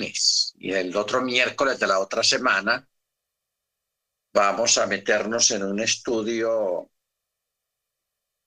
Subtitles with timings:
[0.00, 2.88] y el otro miércoles de la otra semana
[4.32, 6.90] vamos a meternos en un estudio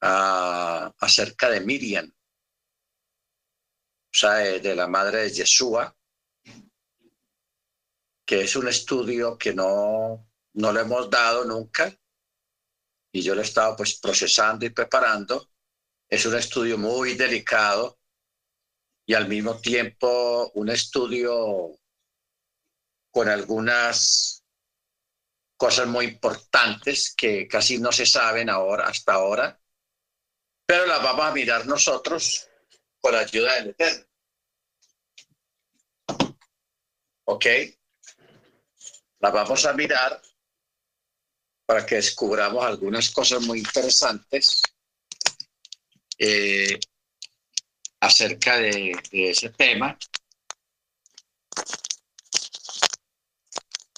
[0.01, 2.13] ah, acerca de Miriam, o
[4.11, 5.95] sea, de la madre de Yeshua,
[8.25, 11.95] que es un estudio que no, no le hemos dado nunca
[13.11, 15.49] y yo lo he estado pues procesando y preparando.
[16.07, 17.98] Es un estudio muy delicado
[19.09, 21.75] y al mismo tiempo un estudio
[23.09, 24.45] con algunas
[25.57, 29.59] cosas muy importantes que casi no se saben ahora hasta ahora,
[30.63, 32.47] pero las vamos a mirar nosotros
[33.01, 34.05] con la ayuda del Eterno.
[37.23, 37.45] ¿Ok?
[39.21, 40.21] Las vamos a mirar
[41.65, 44.61] para que descubramos algunas cosas muy interesantes
[46.19, 46.79] eh,
[47.99, 49.97] acerca de, ese tema,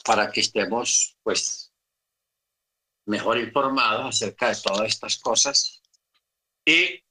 [0.04, 1.74] para que estemos pues
[3.06, 5.82] mejor informados acerca de todas estas cosas
[6.66, 7.04] y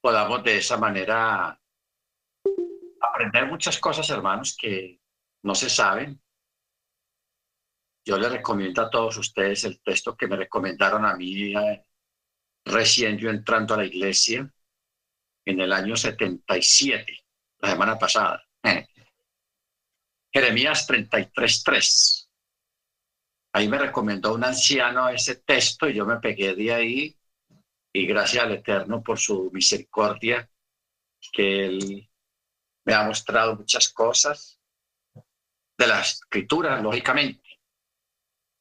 [0.00, 1.60] podamos de esa manera
[3.00, 5.00] aprender muchas cosas, hermanos, que
[5.42, 6.20] no se saben.
[8.04, 11.84] Yo les recomiendo a todos ustedes el texto que me recomendaron a mí eh,
[12.64, 14.52] recién yo entrando a la iglesia
[15.44, 17.18] en el año 77,
[17.60, 18.42] la semana pasada.
[18.62, 18.86] Eh.
[20.32, 22.28] Jeremías 33.3.
[23.54, 27.16] Ahí me recomendó un anciano ese texto y yo me pegué de ahí
[27.92, 30.48] y gracias al Eterno por su misericordia
[31.32, 32.10] que Él
[32.86, 34.58] me ha mostrado muchas cosas
[35.76, 37.52] de la escritura, lógicamente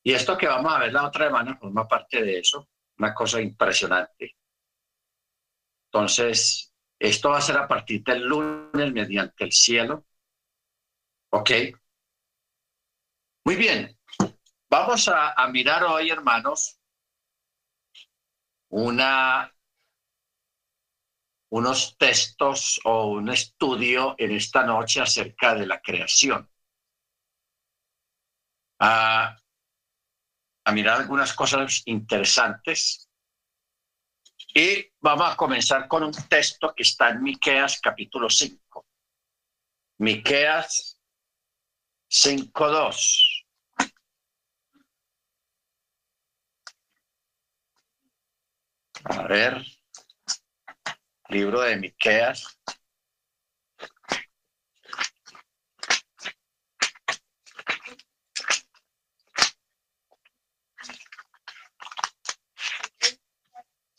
[0.04, 3.40] y esto que vamos a ver la otra semana forma parte de eso, una cosa
[3.40, 4.36] impresionante.
[5.88, 6.71] Entonces,
[7.02, 10.06] esto va a ser a partir del lunes mediante el cielo.
[11.32, 11.52] ¿Ok?
[13.46, 13.96] Muy bien.
[14.70, 16.80] Vamos a, a mirar hoy, hermanos,
[18.70, 19.52] una,
[21.52, 26.50] unos textos o un estudio en esta noche acerca de la creación.
[28.80, 29.38] Ah,
[30.66, 33.11] a mirar algunas cosas interesantes.
[34.54, 38.86] Y vamos a comenzar con un texto que está en Miqueas capítulo 5.
[40.00, 41.00] Miqueas
[42.10, 43.46] 5.2.
[49.06, 49.66] A ver,
[51.30, 52.60] libro de Miqueas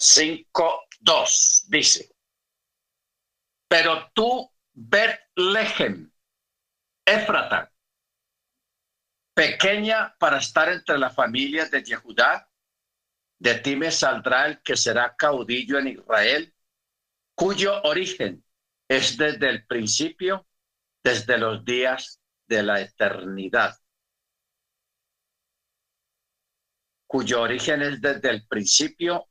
[0.03, 2.13] 5.2 dice,
[3.69, 6.11] pero tú, Betlehem,
[7.07, 7.73] Éfrata,
[9.33, 12.51] pequeña para estar entre las familias de Yehudá,
[13.39, 16.53] de ti me saldrá el que será caudillo en Israel,
[17.37, 18.45] cuyo origen
[18.89, 20.49] es desde el principio,
[21.05, 23.79] desde los días de la eternidad.
[27.07, 29.29] Cuyo origen es desde el principio,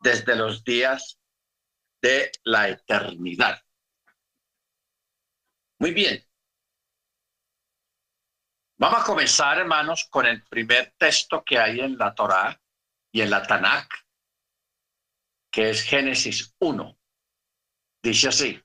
[0.00, 1.20] desde los días
[2.02, 3.62] de la eternidad.
[5.78, 6.26] Muy bien.
[8.78, 12.60] Vamos a comenzar, hermanos, con el primer texto que hay en la Torá
[13.12, 13.92] y en la Tanakh,
[15.52, 16.98] que es Génesis 1.
[18.02, 18.62] Dice así,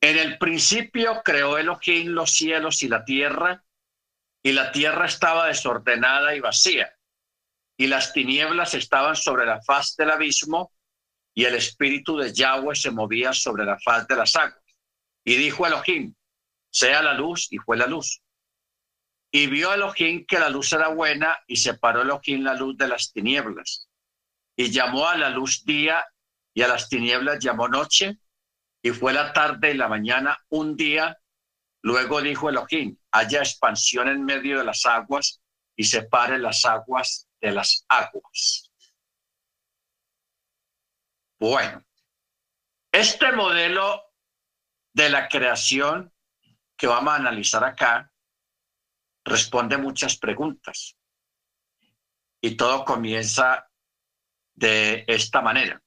[0.00, 3.64] en el principio creó Elohim los cielos y la tierra,
[4.44, 6.95] y la tierra estaba desordenada y vacía
[7.76, 10.72] y las tinieblas estaban sobre la faz del abismo,
[11.34, 14.62] y el espíritu de Yahweh se movía sobre la faz de las aguas.
[15.24, 16.14] Y dijo Elohim,
[16.70, 18.22] sea la luz, y fue la luz.
[19.30, 23.12] Y vio Elohim que la luz era buena, y separó Elohim la luz de las
[23.12, 23.88] tinieblas.
[24.56, 26.06] Y llamó a la luz día,
[26.54, 28.18] y a las tinieblas llamó noche,
[28.80, 31.18] y fue la tarde y la mañana un día.
[31.82, 35.42] Luego dijo Elohim, haya expansión en medio de las aguas,
[35.76, 38.72] y separe las aguas de las aguas.
[41.38, 41.84] Bueno,
[42.92, 44.14] este modelo
[44.94, 46.12] de la creación
[46.76, 48.10] que vamos a analizar acá
[49.24, 50.96] responde muchas preguntas.
[52.40, 53.68] Y todo comienza
[54.54, 55.82] de esta manera.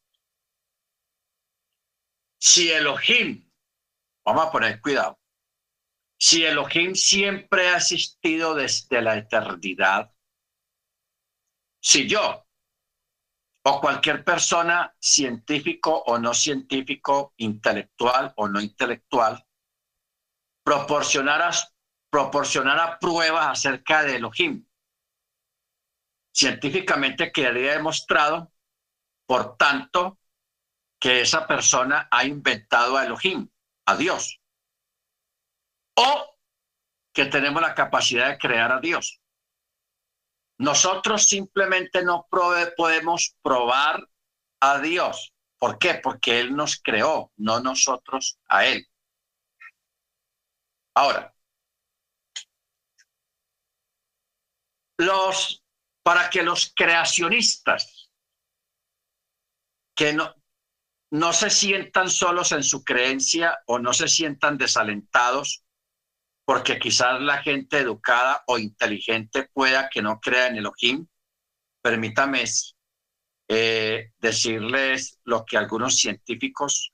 [2.38, 3.50] Si Elohim,
[4.24, 5.19] vamos a poner cuidado,
[6.18, 10.12] si Elohim siempre ha existido desde la eternidad,
[11.81, 12.46] si yo
[13.64, 19.46] o cualquier persona científico o no científico, intelectual o no intelectual,
[20.64, 21.52] proporcionara
[22.10, 24.66] proporcionara pruebas acerca de Elohim.
[26.34, 28.52] Científicamente quedaría demostrado,
[29.28, 30.20] por tanto,
[31.00, 33.48] que esa persona ha inventado a Elohim,
[33.86, 34.42] a Dios.
[35.96, 36.38] O
[37.14, 39.19] que tenemos la capacidad de crear a Dios.
[40.60, 44.06] Nosotros simplemente no podemos probar
[44.60, 45.34] a Dios.
[45.58, 45.96] ¿Por qué?
[45.96, 48.86] Porque Él nos creó, no nosotros a Él.
[50.94, 51.34] Ahora,
[54.98, 55.64] los,
[56.04, 58.10] para que los creacionistas
[59.96, 60.36] que no,
[61.12, 65.64] no se sientan solos en su creencia o no se sientan desalentados,
[66.50, 71.06] porque quizás la gente educada o inteligente pueda que no crea en Elohim,
[71.80, 72.44] permítame
[73.48, 76.92] eh, decirles lo que algunos científicos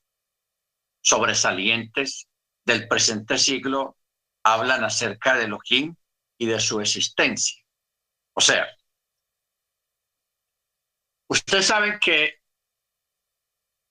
[1.01, 2.27] sobresalientes
[2.65, 3.97] del presente siglo
[4.43, 5.95] hablan acerca de Elohim
[6.37, 7.63] y de su existencia.
[8.33, 8.67] O sea,
[11.29, 12.41] ustedes saben que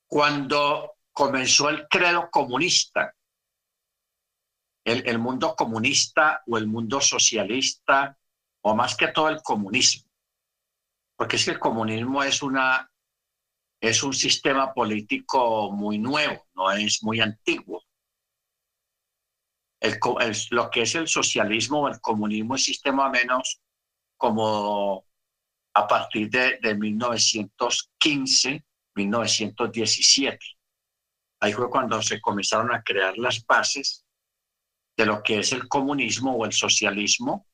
[0.06, 3.14] cuando comenzó el credo comunista,
[4.84, 8.18] el, mundo comunista o el mundo socialista,
[8.60, 10.10] o más que todo el comunismo,
[11.16, 12.90] porque es que el comunismo es una
[13.80, 17.84] es un sistema político muy nuevo, no es muy antiguo.
[19.78, 19.98] El,
[20.50, 23.60] lo que es el socialismo o el comunismo es sistema menos
[24.16, 25.04] como
[25.74, 28.64] a partir de, de 1915,
[28.94, 30.38] 1917.
[31.40, 34.03] Ahí fue cuando se comenzaron a crear las bases
[34.96, 37.46] de lo que es el comunismo o el socialismo,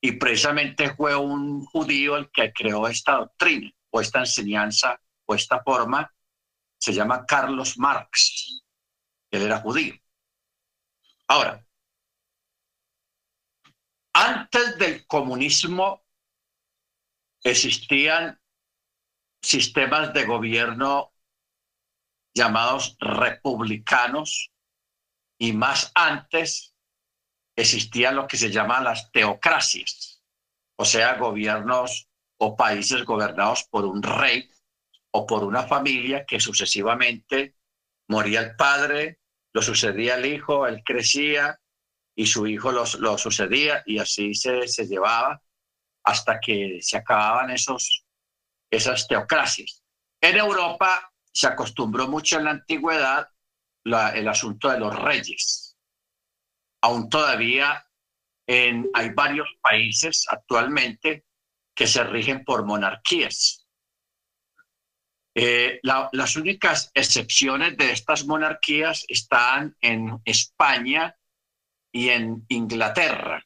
[0.00, 5.62] y precisamente fue un judío el que creó esta doctrina o esta enseñanza o esta
[5.62, 6.12] forma.
[6.78, 8.62] Se llama Carlos Marx.
[9.30, 9.94] Él era judío.
[11.26, 11.66] Ahora,
[14.12, 16.04] antes del comunismo
[17.42, 18.40] existían
[19.42, 21.12] sistemas de gobierno
[22.34, 24.52] llamados republicanos
[25.38, 26.74] y más antes
[27.56, 30.22] existían lo que se llaman las teocracias,
[30.78, 34.50] o sea, gobiernos o países gobernados por un rey
[35.10, 37.56] o por una familia que sucesivamente
[38.08, 39.20] moría el padre,
[39.54, 41.58] lo sucedía el hijo, él crecía
[42.14, 45.42] y su hijo lo, lo sucedía y así se, se llevaba
[46.04, 48.04] hasta que se acababan esos,
[48.70, 49.82] esas teocracias.
[50.20, 53.28] En Europa se acostumbró mucho en la antigüedad
[53.86, 55.66] el asunto de los reyes
[56.86, 57.84] aún todavía
[58.48, 61.24] hay varios países actualmente
[61.74, 63.66] que se rigen por monarquías.
[65.34, 71.14] Eh, las únicas excepciones de estas monarquías están en España
[71.92, 73.44] y en Inglaterra.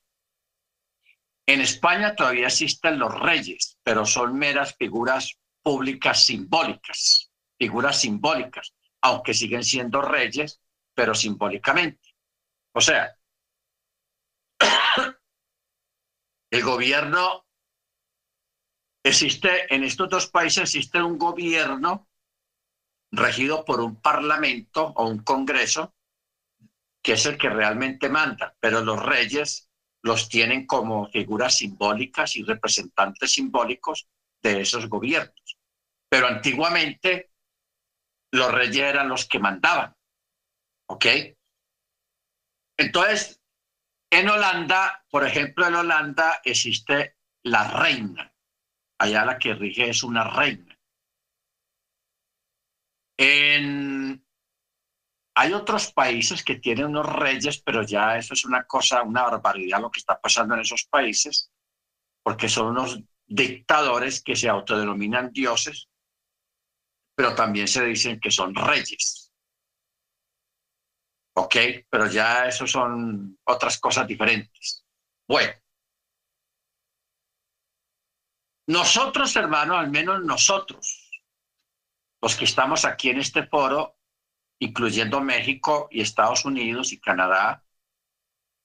[1.47, 8.73] En España todavía existen los reyes, pero son meras figuras públicas simbólicas, figuras simbólicas,
[9.03, 10.61] aunque siguen siendo reyes,
[10.95, 12.15] pero simbólicamente.
[12.73, 13.17] O sea,
[16.51, 17.47] el gobierno,
[19.03, 22.09] existe, en estos dos países existe un gobierno
[23.13, 25.95] regido por un parlamento o un congreso,
[27.03, 29.71] que es el que realmente manda, pero los reyes
[30.03, 34.09] los tienen como figuras simbólicas y representantes simbólicos
[34.43, 35.59] de esos gobiernos.
[36.09, 37.30] Pero antiguamente
[38.33, 39.95] los reyes eran los que mandaban.
[40.89, 41.07] ¿Ok?
[42.79, 43.41] Entonces,
[44.11, 48.35] en Holanda, por ejemplo, en Holanda existe la reina.
[48.99, 50.79] Allá la que rige es una reina.
[53.19, 54.27] En...
[55.37, 59.81] Hay otros países que tienen unos reyes, pero ya eso es una cosa, una barbaridad
[59.81, 61.51] lo que está pasando en esos países,
[62.23, 65.89] porque son unos dictadores que se autodenominan dioses,
[67.21, 69.31] pero también se dicen que son reyes.
[71.35, 71.55] ¿ok?
[71.91, 74.87] Pero ya eso son otras cosas diferentes.
[75.29, 75.53] Bueno,
[78.69, 81.23] nosotros, hermanos, al menos nosotros,
[82.23, 83.99] los que estamos aquí en este foro,
[84.59, 87.63] incluyendo México y Estados Unidos y Canadá,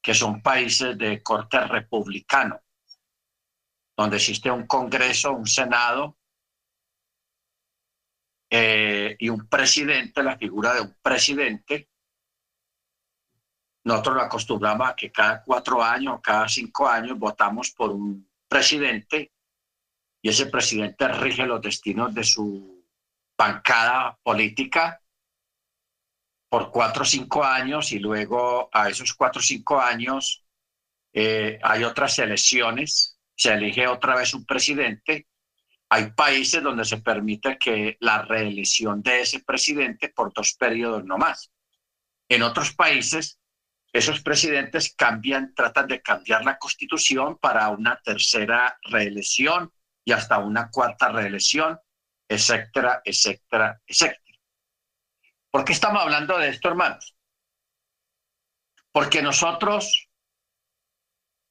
[0.01, 2.61] que son países de corte republicano,
[3.97, 6.17] donde existe un Congreso, un Senado
[8.49, 11.89] eh, y un presidente, la figura de un presidente,
[13.83, 19.31] nosotros nos acostumbramos a que cada cuatro años, cada cinco años votamos por un presidente
[20.21, 22.83] y ese presidente rige los destinos de su
[23.37, 25.01] bancada política
[26.49, 30.45] por cuatro o cinco años y luego a esos cuatro o cinco años
[31.13, 35.27] eh, hay otras elecciones, se elige otra vez un presidente.
[35.89, 41.17] Hay países donde se permite que la reelección de ese presidente por dos periodos no
[41.17, 41.51] más.
[42.27, 43.39] En otros países,
[43.93, 49.71] esos presidentes cambian, tratan de cambiar la constitución para una tercera reelección
[50.03, 51.79] y hasta una cuarta reelección,
[52.27, 54.21] etcétera, etcétera, etcétera.
[55.49, 57.15] ¿Por qué estamos hablando de esto, hermanos?
[58.91, 60.09] Porque nosotros,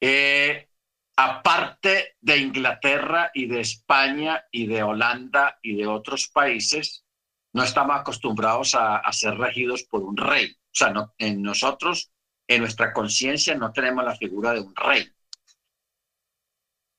[0.00, 0.68] eh,
[1.16, 7.04] aparte de Inglaterra y de España y de Holanda y de otros países,
[7.52, 10.50] no estamos acostumbrados a, ser regidos por un rey.
[10.50, 12.10] O sea, en nosotros,
[12.48, 15.08] en nuestra conciencia, no tenemos la figura de un rey.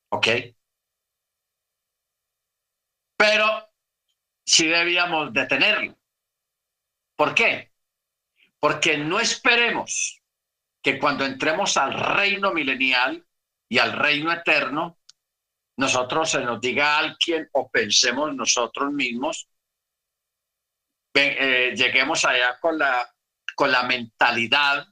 [0.09, 0.27] ¿Ok?
[3.17, 3.69] Pero
[4.45, 5.97] sí debíamos de tenerlo.
[7.17, 7.73] ¿Por qué?
[8.59, 10.21] Porque no esperemos
[10.81, 13.24] que cuando entremos al reino milenial
[13.69, 14.99] y al reino eterno,
[15.77, 19.47] nosotros se nos diga a alguien o pensemos nosotros mismos,
[21.13, 23.09] eh, lleguemos allá con la,
[23.55, 24.85] con la mentalidad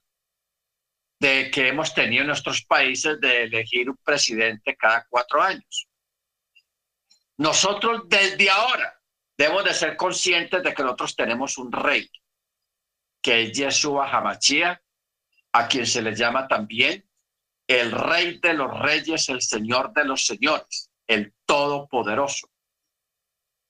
[1.20, 5.88] de que hemos tenido en nuestros países de elegir un presidente cada cuatro años.
[7.38, 9.00] Nosotros desde ahora
[9.38, 12.10] debemos de ser conscientes de que nosotros tenemos un rey,
[13.22, 14.82] que es Yeshua Hamachia,
[15.54, 17.08] a quien se le llama también
[17.80, 22.50] el rey de los reyes, el señor de los señores, el todopoderoso.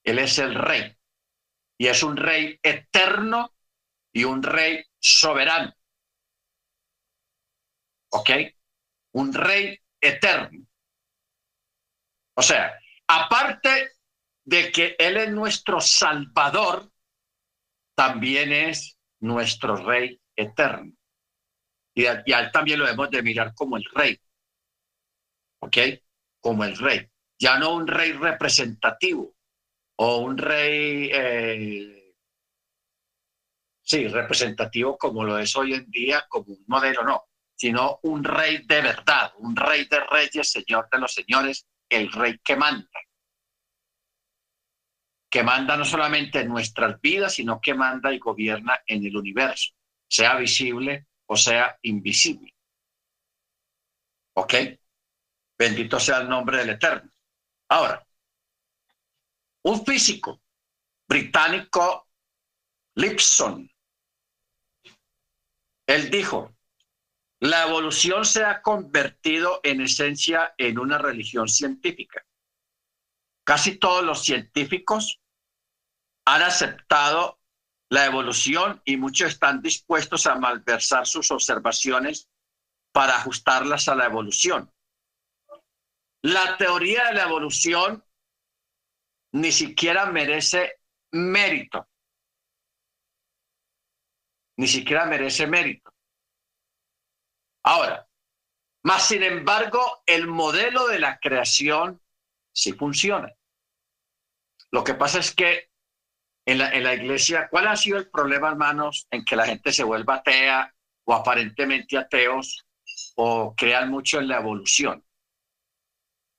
[0.04, 0.96] Él es el rey
[1.78, 3.56] y es un rey eterno
[4.12, 5.74] y un rey soberano.
[8.12, 8.30] ¿Ok?
[9.14, 10.68] Un rey eterno.
[12.36, 13.92] O sea, aparte
[14.44, 16.92] de que Él es nuestro Salvador,
[17.96, 20.94] también es nuestro Rey eterno.
[21.96, 24.20] Y a, él también lo debemos de mirar como el Rey.
[25.60, 25.78] ¿Ok?
[26.40, 27.10] Como el Rey.
[27.40, 29.36] Ya no un Rey representativo
[29.98, 32.16] o un Rey, eh,
[33.82, 38.66] sí, representativo como lo es hoy en día, como un modelo, no, sino un Rey
[38.66, 42.90] de verdad, un Rey de reyes, Señor de los señores, el Rey que manda
[45.34, 49.72] que manda no solamente en nuestras vidas, sino que manda y gobierna en el universo,
[50.08, 52.54] sea visible sea invisible.
[54.36, 54.54] ¿Ok?
[55.58, 57.12] Bendito sea el nombre del Eterno.
[57.70, 58.06] Ahora,
[59.64, 60.42] un físico
[61.08, 62.08] británico,
[62.96, 63.70] Lipson,
[65.88, 66.56] él dijo,
[67.40, 72.26] la evolución se ha convertido en esencia en una religión científica.
[73.44, 75.20] Casi todos los científicos
[76.26, 77.42] han aceptado
[77.94, 82.28] la evolución y muchos están dispuestos a malversar sus observaciones
[82.92, 84.74] para ajustarlas a la evolución.
[86.24, 88.04] La teoría de la evolución
[89.34, 90.80] ni siquiera merece
[91.12, 91.88] mérito.
[94.58, 95.94] Ni siquiera merece mérito.
[97.64, 98.10] Ahora,
[98.86, 102.02] más sin embargo, el modelo de la creación
[102.52, 103.32] sí funciona.
[104.72, 105.73] Lo que pasa es que
[106.46, 110.16] en la, iglesia, ¿cuál ha sido el problema, hermanos, en que la gente se vuelva
[110.16, 110.74] atea
[111.06, 112.66] o aparentemente ateos
[113.16, 115.04] o crean mucho en la evolución?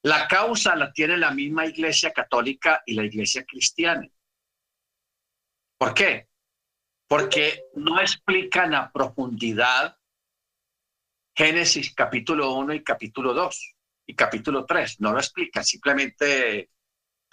[0.03, 4.07] La causa la tiene la misma iglesia católica y la iglesia cristiana.
[5.79, 6.29] ¿Por qué?
[7.09, 9.97] Porque no explican a profundidad
[11.37, 13.75] Génesis capítulo 1 y capítulo 2
[14.07, 15.01] y capítulo 3.
[15.01, 16.71] No lo explican, simplemente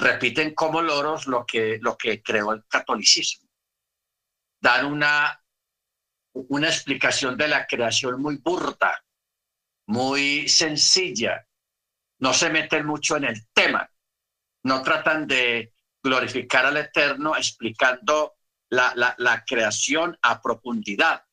[0.01, 3.50] repiten como loros lo que, lo que creó el catolicismo.
[4.60, 5.43] Dan una,
[6.34, 9.03] una explicación de la creación muy burda,
[9.88, 11.48] muy sencilla.
[12.20, 13.89] No se meten mucho en el tema.
[14.63, 18.36] No tratan de glorificar al Eterno explicando
[18.70, 21.24] la, la, la creación a profundidad.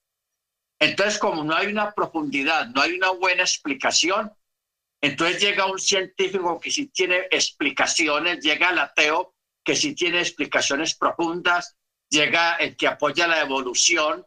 [0.78, 4.32] Entonces, como no hay una profundidad, no hay una buena explicación,
[5.00, 10.94] entonces llega un científico que sí tiene explicaciones, llega el ateo que sí tiene explicaciones
[10.94, 11.76] profundas,
[12.08, 14.26] llega el que apoya la evolución,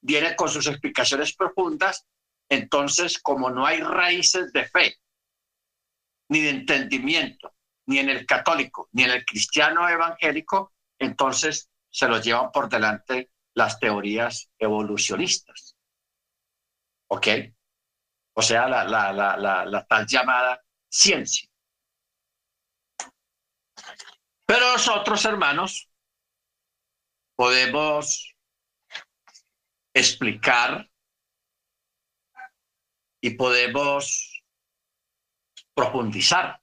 [0.00, 2.06] viene con sus explicaciones profundas.
[2.48, 4.96] Entonces, como no hay raíces de fe,
[6.28, 7.54] ni de entendimiento,
[7.86, 13.30] ni en el católico, ni en el cristiano evangélico, entonces se los llevan por delante
[13.54, 15.76] las teorías evolucionistas.
[17.08, 17.26] ¿Ok?
[18.38, 21.48] O sea, la, la, la, la, tal llamada ciencia.
[24.44, 25.90] Pero nosotros, hermanos,
[27.34, 28.36] podemos
[29.94, 30.90] explicar
[33.22, 34.42] y podemos
[35.74, 36.60] profundizar,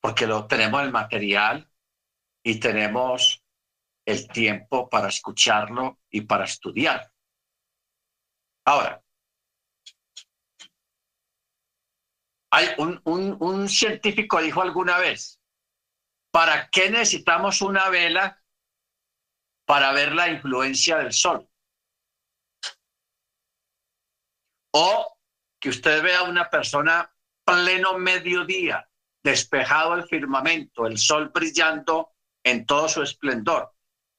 [0.00, 1.70] porque lo tenemos el material
[2.42, 3.44] y tenemos
[4.04, 7.12] el tiempo para escucharlo y para estudiar.
[8.66, 9.03] Ahora,
[12.78, 15.40] un, un científico dijo alguna vez,
[16.30, 18.42] ¿para qué necesitamos una vela
[19.66, 21.48] para ver la influencia del sol?
[24.72, 25.18] O
[25.60, 27.10] que usted vea una persona
[27.44, 28.88] pleno mediodía,
[29.22, 33.72] despejado el firmamento, el sol brillando en todo su esplendor,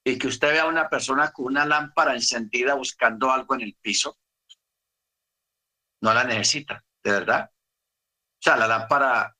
[0.03, 4.17] y que usted vea una persona con una lámpara encendida buscando algo en el piso,
[6.01, 7.51] no la necesita, de verdad.
[8.45, 9.35] Sea, la lámpara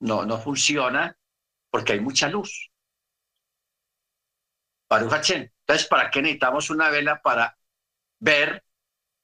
[0.00, 1.14] no, no funciona
[1.70, 2.70] porque hay mucha luz.
[4.88, 7.54] Entonces, ¿para qué necesitamos una vela para
[8.18, 8.64] ver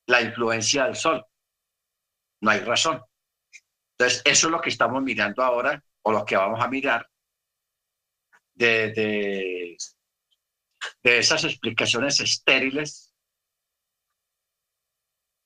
[0.06, 1.25] la influencia del sol?
[2.42, 3.02] No hay razón.
[3.92, 7.08] Entonces, eso es lo que estamos mirando ahora, o lo que vamos a mirar
[8.54, 8.92] de,
[11.02, 13.14] de esas explicaciones estériles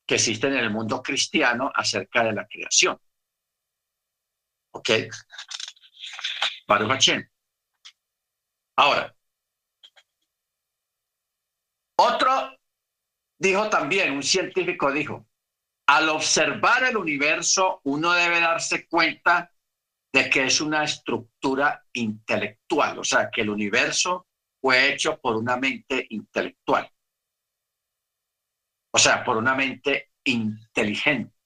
[0.08, 2.98] que existen en el mundo cristiano acerca de la creación.
[4.72, 4.90] ¿Ok?
[6.66, 7.10] Baruch
[8.76, 9.14] Ahora,
[11.96, 12.58] otro
[13.38, 15.26] dijo también, un científico dijo,
[15.86, 19.52] al observar el universo uno debe darse cuenta
[20.12, 24.26] de que es una estructura intelectual, o sea, que el universo
[24.60, 26.90] fue hecho por una mente intelectual,
[28.92, 31.41] o sea, por una mente inteligente.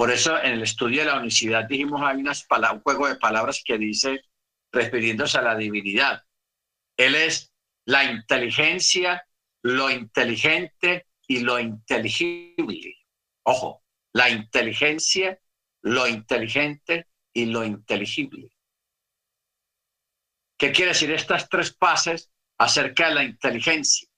[0.00, 3.60] Por eso en el estudio de la unicidad dijimos hay unas un juego de palabras
[3.62, 4.22] que dice,
[4.72, 6.24] refiriéndose a la divinidad,
[6.96, 7.52] Él es
[7.84, 9.22] la inteligencia,
[9.60, 12.96] lo inteligente y lo inteligible.
[13.42, 15.38] Ojo, la inteligencia,
[15.82, 18.48] lo inteligente y lo inteligible.
[20.56, 24.08] ¿Qué quiere decir estas tres pases acerca de la inteligencia?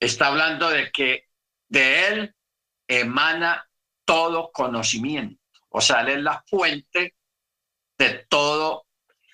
[0.00, 1.24] Está hablando de que
[1.68, 2.35] de él
[2.88, 3.68] emana
[4.04, 5.42] todo conocimiento.
[5.70, 7.16] O sea, él es la fuente
[7.98, 8.86] de todo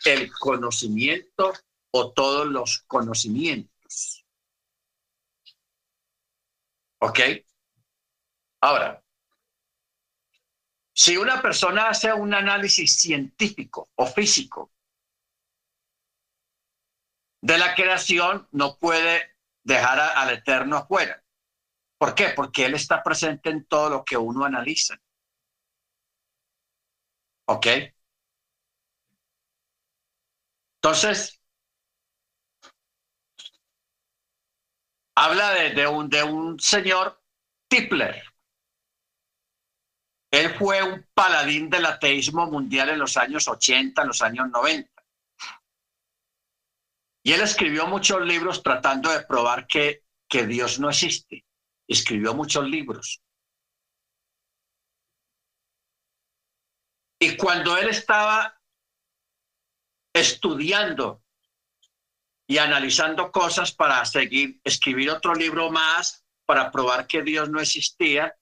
[0.04, 1.52] el conocimiento
[1.92, 4.24] o todos los conocimientos.
[7.00, 7.20] ¿Ok?
[8.60, 9.02] Ahora,
[10.94, 14.70] si una persona hace un análisis científico o físico
[17.40, 21.21] de la creación, no puede dejar al Eterno afuera.
[22.02, 22.30] ¿Por qué?
[22.34, 24.96] Porque Él está presente en todo lo que uno analiza.
[27.46, 27.66] ¿Ok?
[30.78, 31.40] Entonces,
[35.14, 37.22] habla de, un, de un señor
[37.68, 38.20] Tipler.
[40.32, 44.90] Él fue un paladín del ateísmo mundial en los años 80, en los años 90.
[47.22, 51.44] Y él escribió muchos libros tratando de probar que, que Dios no existe.
[51.92, 53.22] Escribió muchos libros.
[57.20, 58.58] Y cuando él estaba
[60.14, 61.22] estudiando
[62.46, 68.34] y analizando cosas para seguir, escribir otro libro más, para probar que Dios no existía,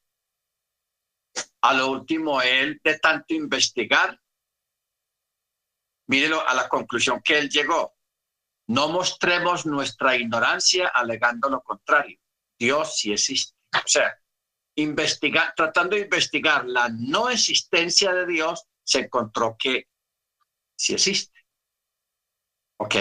[1.61, 4.17] a lo último él de tanto investigar,
[6.07, 7.97] mírelo a la conclusión que él llegó.
[8.69, 12.21] No mostremos nuestra ignorancia alegando lo contrario.
[12.61, 13.57] Dios sí existe.
[13.75, 14.15] O sea,
[14.77, 19.89] investigar, tratando de investigar la no existencia de Dios, se encontró que
[20.77, 21.41] sí existe.
[22.79, 22.95] ¿Ok?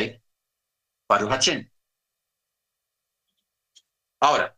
[4.21, 4.57] Ahora,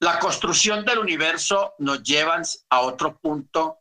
[0.00, 3.78] la construcción del universo nos lleva a otro punto,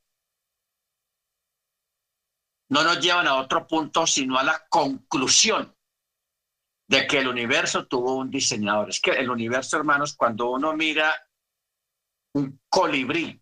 [2.70, 5.76] no nos llevan a otro punto, sino a la conclusión
[6.92, 8.90] de que el universo tuvo un diseñador.
[8.90, 11.26] Es que el universo, hermanos, cuando uno mira
[12.34, 13.42] un colibrí,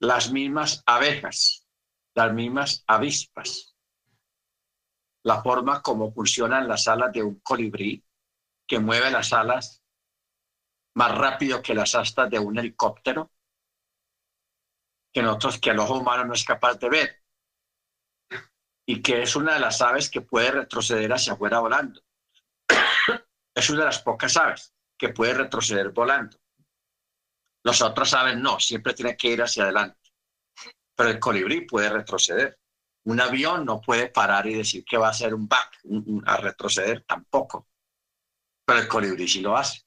[0.00, 1.68] las mismas abejas,
[2.14, 3.76] las mismas avispas,
[5.22, 8.02] la forma como funcionan las alas de un colibrí,
[8.66, 9.82] que mueve las alas
[10.94, 13.32] más rápido que las astas de un helicóptero,
[15.12, 17.22] que nosotros, que el ojo humano no es capaz de ver,
[18.86, 22.03] y que es una de las aves que puede retroceder hacia afuera volando
[23.54, 26.38] es una de las pocas aves que puede retroceder volando.
[27.64, 30.12] Las otras aves no, siempre tiene que ir hacia adelante.
[30.94, 32.58] Pero el colibrí puede retroceder.
[33.04, 35.80] Un avión no puede parar y decir que va a hacer un back,
[36.26, 37.68] a retroceder tampoco.
[38.66, 39.82] Pero el colibrí sí lo hace.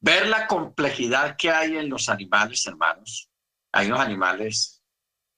[0.00, 3.30] ver la complejidad que hay en los animales, hermanos.
[3.72, 4.82] Hay unos animales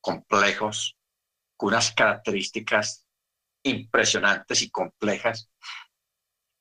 [0.00, 0.96] complejos,
[1.56, 3.06] con unas características
[3.62, 5.50] impresionantes y complejas,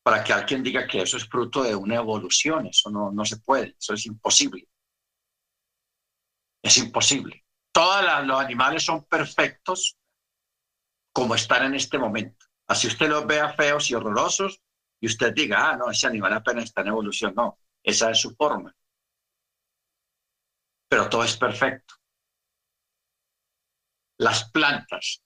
[0.09, 2.65] para que alguien diga que eso es fruto de una evolución.
[2.65, 4.67] Eso no, no se puede, eso es imposible.
[6.63, 7.45] Es imposible.
[7.71, 9.99] Todos los animales son perfectos
[11.13, 12.47] como están en este momento.
[12.67, 14.59] Así usted los vea feos y horrorosos
[14.99, 17.35] y usted diga, ah, no, ese animal apenas está en evolución.
[17.35, 18.75] No, esa es su forma.
[20.87, 21.93] Pero todo es perfecto.
[24.17, 25.21] Las plantas,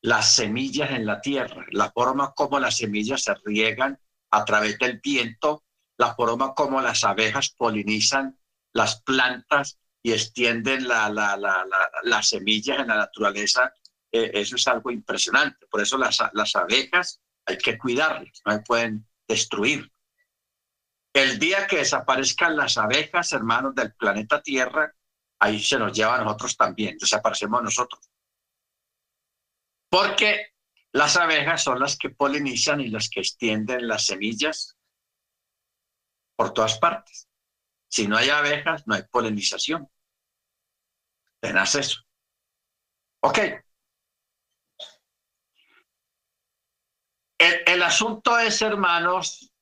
[0.00, 4.00] las semillas en la tierra, la forma como las semillas se riegan
[4.36, 5.64] a través del viento,
[5.96, 8.38] la forma como las abejas polinizan
[8.74, 11.64] las plantas y extienden la, la, la,
[12.02, 13.72] las semillas en la naturaleza,
[14.12, 15.66] eh, eso es algo impresionante.
[15.66, 19.90] Por eso las, las abejas hay que cuidarlas, no se pueden destruir.
[21.14, 24.94] El día que desaparezcan las abejas, hermanos del planeta Tierra,
[25.40, 28.10] ahí se nos lleva a nosotros también, desaparecemos nosotros.
[29.88, 30.55] Porque
[30.96, 34.78] las abejas son las que polinizan y las que extienden las semillas
[36.34, 37.28] por todas partes.
[37.86, 39.90] Si no hay abejas, no hay polinización.
[41.38, 42.00] Tenás eso.
[43.20, 43.38] Ok.
[47.38, 49.52] El, el asunto es, hermanos,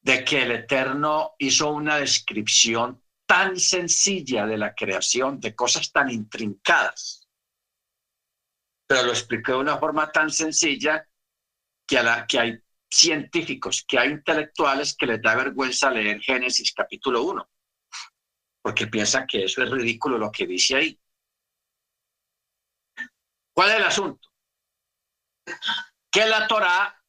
[0.00, 6.10] de que el Eterno hizo una descripción tan sencilla de la creación, de cosas tan
[6.10, 7.19] intrincadas,
[8.90, 11.06] pero lo explicó de una forma tan sencilla
[11.86, 16.74] que, a la, que hay científicos, que hay intelectuales que les da vergüenza leer Génesis
[16.74, 17.48] capítulo 1,
[18.60, 21.00] porque piensan que eso es ridículo lo que dice ahí.
[23.54, 24.28] ¿Cuál es el asunto?
[26.10, 27.00] Que la Torá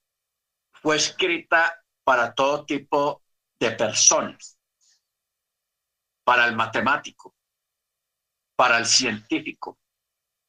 [0.84, 3.24] fue escrita para todo tipo
[3.60, 4.56] de personas,
[6.24, 7.36] para el matemático,
[8.56, 9.80] para el científico,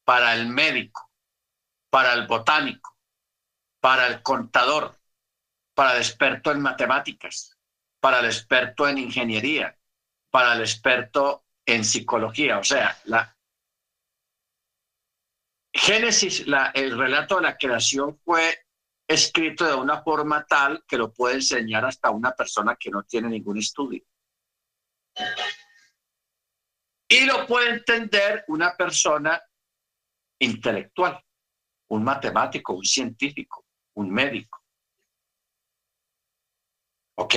[0.05, 1.09] para el médico,
[1.93, 2.97] para el botánico,
[3.79, 4.99] para el contador,
[5.75, 7.59] para el experto en matemáticas,
[8.01, 9.79] para el experto en ingeniería,
[10.31, 12.59] para el experto en psicología.
[12.59, 13.37] O sea, la
[15.71, 18.67] Génesis, el relato de la creación fue
[19.07, 23.29] escrito de una forma tal que lo puede enseñar hasta una persona que no tiene
[23.29, 24.03] ningún estudio.
[27.07, 29.43] Y lo puede entender una persona
[30.39, 31.23] intelectual,
[31.93, 34.65] un matemático, un científico, un médico.
[37.17, 37.35] ¿Ok?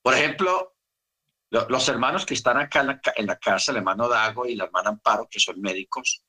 [0.00, 0.76] Por ejemplo,
[1.50, 4.90] los hermanos que están acá en la, en casa, el hermano Dago y la hermana
[4.90, 6.22] Amparo, que son médicos,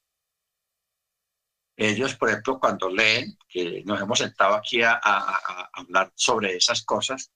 [1.78, 5.00] ellos, por ejemplo, cuando leen, que nos hemos sentado aquí a,
[5.74, 7.32] hablar sobre esas cosas,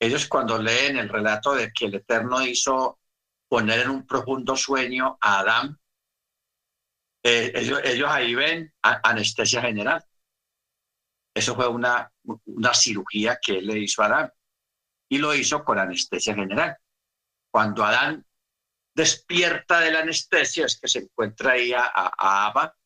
[0.00, 2.98] ellos cuando leen el relato de que el Eterno hizo
[3.48, 5.78] poner en un profundo sueño a Adán,
[7.22, 10.04] eh, ellos, ahí ven anestesia general.
[11.34, 12.12] Eso fue una,
[12.44, 14.32] una cirugía que él le hizo a Adán
[15.08, 16.76] y lo hizo con anestesia general.
[17.50, 18.24] Cuando Adán
[18.94, 22.76] despierta de la anestesia es que se encuentra ahí a, a Abba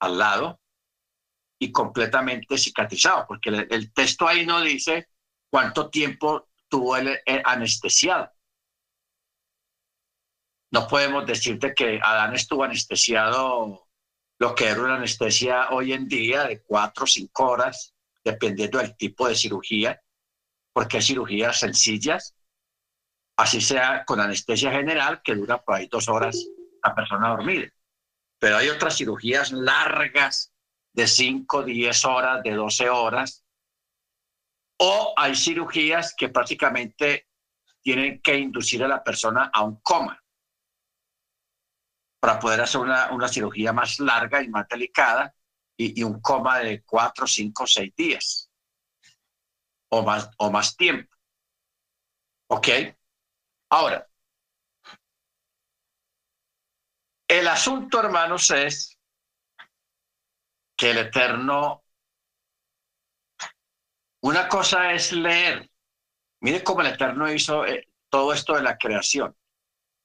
[0.00, 0.60] al lado
[1.62, 5.06] y completamente cicatrizado, porque el, texto ahí no dice
[5.48, 8.31] cuánto tiempo tuvo el, anestesiado.
[10.72, 13.88] No podemos decirte que Adán estuvo anestesiado
[14.38, 18.96] lo que era una anestesia hoy en día de cuatro o cinco horas, dependiendo del
[18.96, 20.02] tipo de cirugía,
[20.72, 22.34] porque hay cirugías sencillas,
[23.36, 26.36] así sea con anestesia general, que dura por ahí dos horas
[26.82, 27.70] la persona dormida
[28.42, 30.52] pero hay otras cirugías largas
[30.92, 33.44] de 5, 10 horas, de 12 horas,
[34.80, 37.28] o hay cirugías que prácticamente
[37.80, 40.21] tienen que inducir a la persona a un coma
[42.22, 45.34] para poder hacer una, una cirugía más larga y más delicada
[45.76, 48.48] y, un coma de 4, 5, 6 días
[49.90, 51.16] o más, o más tiempo.
[52.46, 52.68] ¿Ok?
[53.70, 54.06] Ahora,
[57.26, 59.00] El asunto, hermanos, es
[60.76, 61.82] que el Eterno,
[64.20, 65.68] una cosa es leer.
[66.40, 69.34] Mire cómo el Eterno hizo eh, todo esto de la creación.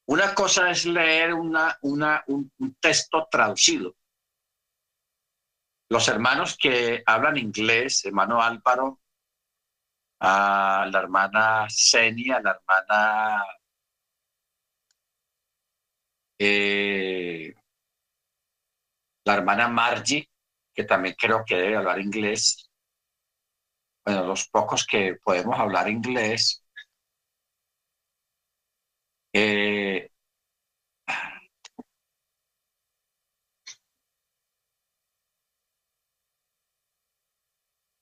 [0.08, 1.54] Una cosa es leer un,
[2.80, 3.96] texto traducido.
[5.90, 9.02] Los hermanos que hablan inglés, hermano Álvaro,
[10.20, 13.44] la hermana Senia, la hermana
[16.40, 17.54] eh,
[19.26, 20.30] la hermana Margie,
[20.74, 22.70] que también creo que debe hablar inglés.
[24.06, 26.64] Bueno, los pocos que podemos hablar inglés,
[29.40, 30.10] Eh,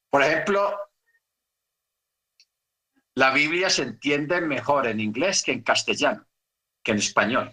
[0.10, 0.80] por ejemplo,
[3.16, 6.26] la Biblia se entiende mejor en inglés que en castellano,
[6.82, 7.52] que en español.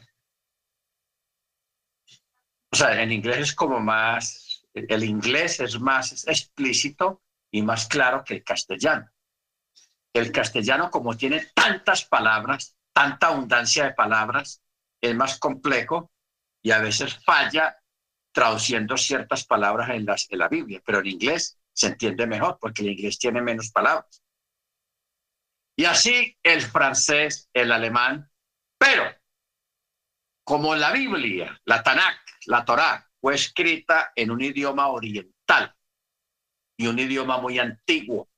[2.71, 8.23] O sea, en inglés es como más, el inglés es más explícito y más claro
[8.23, 9.11] que el castellano.
[10.15, 14.63] El castellano, como tiene tantas palabras, tanta abundancia de palabras,
[15.01, 16.13] es más complejo
[16.63, 17.77] y a veces falla
[18.33, 22.83] traduciendo ciertas palabras en, las, en la Biblia, pero en inglés se entiende mejor porque
[22.83, 24.23] el inglés tiene menos palabras.
[25.77, 28.31] Y así el francés, el alemán,
[28.79, 29.05] pero
[30.45, 35.75] como la Biblia, la Tanakh, la Torá, fue escrita en un idioma oriental
[36.77, 38.29] y un idioma muy antiguo,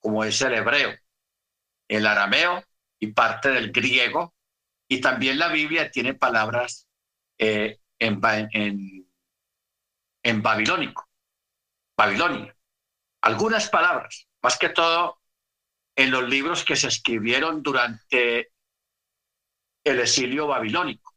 [0.00, 0.96] como es el hebreo,
[1.88, 2.62] el arameo
[2.98, 4.34] y parte del griego,
[4.88, 6.88] y también la Biblia tiene palabras
[7.38, 8.20] eh, en,
[8.52, 9.08] en,
[10.22, 11.08] en babilónico,
[11.96, 12.56] Babilonia,
[13.22, 15.20] algunas palabras, más que todo
[15.96, 18.52] en los libros que se escribieron durante
[19.84, 21.16] el exilio babilónico.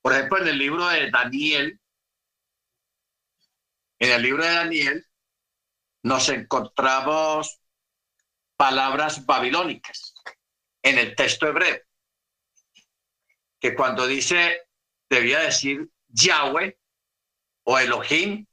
[0.00, 1.80] Por ejemplo, en el libro de Daniel,
[3.98, 5.06] en el libro de Daniel
[6.02, 7.60] nos encontramos
[8.56, 10.14] palabras babilónicas
[10.82, 11.80] en el texto hebreo,
[13.60, 14.68] que cuando dice,
[15.08, 16.78] debía decir Yahweh
[17.64, 18.46] o Elohim,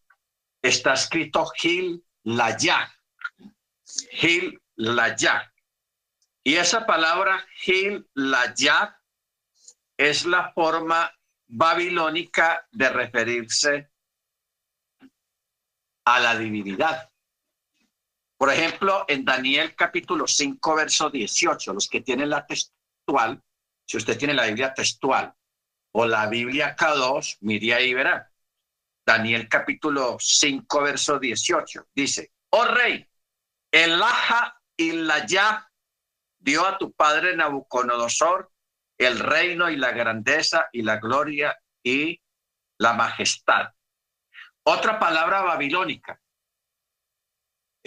[0.62, 2.94] está escrito Gil Layah.
[4.12, 4.62] Gil
[5.18, 5.54] ya
[6.44, 8.08] Y esa palabra Gil
[8.56, 9.00] ya
[9.96, 11.12] es la forma
[11.48, 13.90] babilónica de referirse
[16.06, 17.10] a la divinidad.
[18.38, 23.42] Por ejemplo, en Daniel capítulo 5, verso 18, los que tienen la textual,
[23.86, 25.34] si usted tiene la Biblia textual
[25.94, 28.32] o la Biblia K2, mire ahí verá.
[29.06, 33.08] Daniel capítulo 5, verso 18, dice, oh rey,
[33.72, 35.68] el aja y la ya
[36.38, 38.52] dio a tu padre Nabucodonosor
[38.98, 42.22] el reino y la grandeza y la gloria y
[42.80, 43.74] la majestad.
[44.64, 46.20] Otra palabra babilónica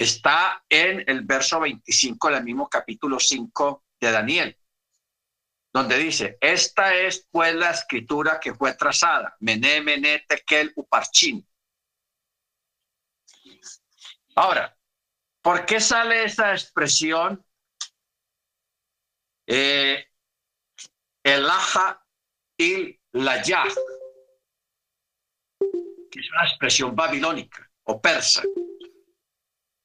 [0.05, 4.59] está en el verso 25 del mismo capítulo 5 de Daniel,
[5.73, 11.47] donde dice, esta es pues la escritura que fue trazada, Mené, Mené, Tekel, Uparchin.
[14.37, 14.77] Ahora,
[15.43, 17.45] ¿Por qué sale esa expresión?
[19.47, 20.07] Eh,
[21.25, 22.05] el aja
[22.57, 23.65] y la ya,
[26.11, 28.43] que es una expresión babilónica o persa.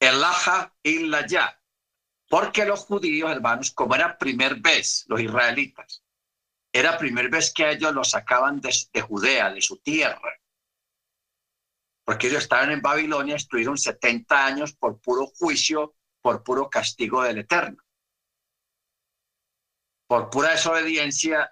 [0.05, 1.59] El aja y la ya.
[2.29, 6.03] Porque los judíos, hermanos, como era primer vez, los israelitas,
[6.71, 10.31] era primer vez que ellos los sacaban de, de Judea, de su tierra,
[12.03, 17.39] porque ellos estaban en Babilonia, estuvieron 70 años por puro juicio, por puro castigo del
[17.39, 17.81] Eterno.
[20.07, 21.51] Por pura desobediencia,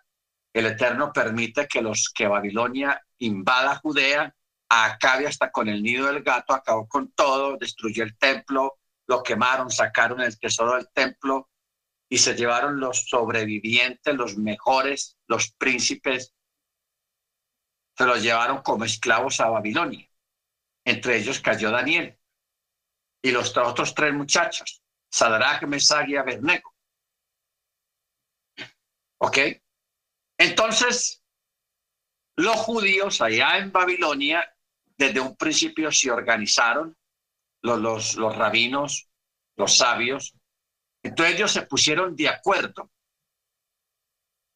[0.53, 4.35] el Eterno permite que los que Babilonia invada Judea,
[4.81, 9.69] acabe hasta con el nido del gato, acabó con todo, destruyó el templo, lo quemaron,
[9.69, 11.49] sacaron el tesoro del templo
[12.09, 16.33] y se llevaron los sobrevivientes, los mejores, los príncipes,
[17.95, 20.09] se los llevaron como esclavos a Babilonia.
[20.85, 22.19] Entre ellos cayó Daniel
[23.21, 26.75] y los otros tres muchachos, Sadrach, Mesach y Abednego.
[29.19, 29.37] ¿Ok?
[30.37, 31.23] Entonces,
[32.35, 34.52] los judíos allá en Babilonia,
[34.97, 36.95] desde un principio se organizaron,
[37.61, 39.09] los, los, los rabinos,
[39.55, 40.33] los sabios,
[41.03, 42.91] entonces ellos se pusieron de acuerdo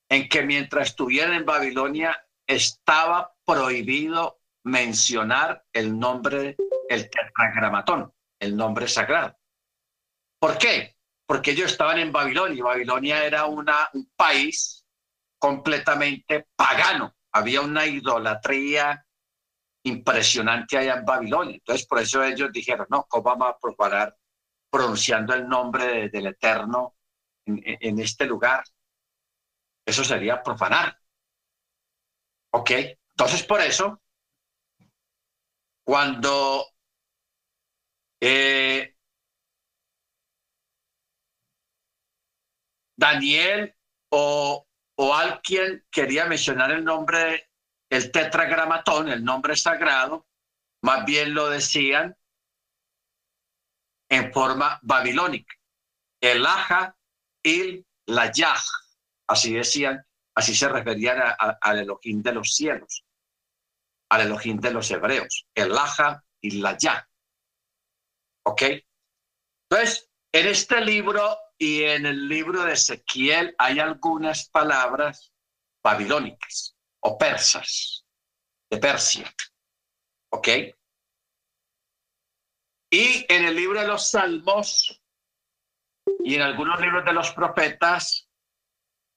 [0.09, 6.55] en que mientras estuvieran en Babilonia estaba prohibido mencionar el nombre,
[6.89, 9.37] el tetragramatón, el nombre sagrado.
[10.39, 10.95] ¿Por qué?
[11.25, 14.85] Porque ellos estaban en Babilonia y Babilonia era una, un país
[15.39, 17.15] completamente pagano.
[17.33, 19.05] Había una idolatría
[19.87, 21.55] impresionante allá en Babilonia.
[21.55, 24.15] Entonces, por eso ellos dijeron, no, ¿cómo vamos a propagar
[24.69, 26.95] pronunciando el nombre del Eterno
[27.45, 28.63] en, este lugar?
[29.85, 30.97] Eso sería profanar.
[32.51, 32.71] ¿Ok?
[33.11, 34.01] Entonces, por eso
[35.83, 36.65] cuando
[38.19, 38.93] eh,
[42.97, 43.73] Daniel
[44.09, 47.46] o, o alguien quería mencionar el nombre,
[47.89, 50.27] el tetragramatón, el nombre sagrado,
[50.83, 52.15] más bien lo decían
[54.09, 55.53] en forma babilónica.
[56.21, 56.95] El Aja,
[57.43, 58.63] Il, la Yaj,
[59.27, 63.03] así decían, Así se referían al Elohim de los cielos,
[64.11, 67.09] al Elohim de los hebreos, el Laja y la Ya.
[68.45, 68.61] ¿Ok?
[69.67, 75.33] Entonces, en este libro y en el libro de Ezequiel hay algunas palabras
[75.83, 76.76] babilónicas
[77.15, 78.05] persas,
[78.69, 79.31] de Persia.
[80.29, 80.47] ¿Ok?
[82.89, 85.01] Y en el libro de los Salmos
[86.23, 88.29] y en algunos libros de los profetas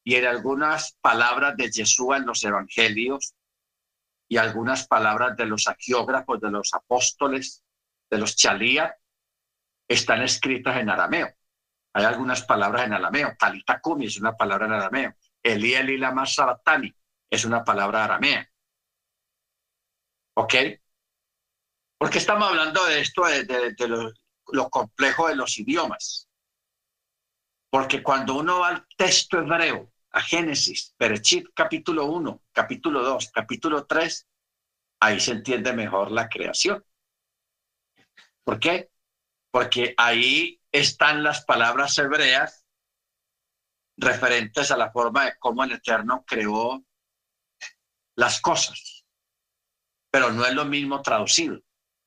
[0.04, 3.34] y en algunas palabras de Jesús en los evangelios
[4.28, 7.64] y algunas palabras de los agiógrafos, de los apóstoles,
[8.10, 8.96] de los chalía,
[9.88, 11.28] están escritas en arameo.
[11.92, 13.34] Hay algunas palabras en arameo.
[13.36, 15.14] Talitakumi es una palabra en arameo.
[15.42, 16.94] Eli Eli Lama Sabatani
[17.30, 18.50] es una palabra aramea.
[20.34, 20.54] ¿Ok?
[21.98, 23.74] Porque estamos hablando de esto, de,
[24.52, 26.28] lo, complejo de los idiomas.
[27.70, 33.86] Porque cuando uno va al texto hebreo, a Génesis, Berechit capítulo 1, capítulo 2, capítulo
[33.86, 34.26] 3,
[35.00, 36.84] ahí se entiende mejor la creación.
[38.42, 38.90] ¿Por qué?
[39.52, 42.64] Porque ahí están las palabras hebreas
[43.96, 46.82] referentes a la forma de cómo el Eterno creó
[48.16, 49.04] las cosas.
[50.10, 51.60] Pero no es lo mismo traducido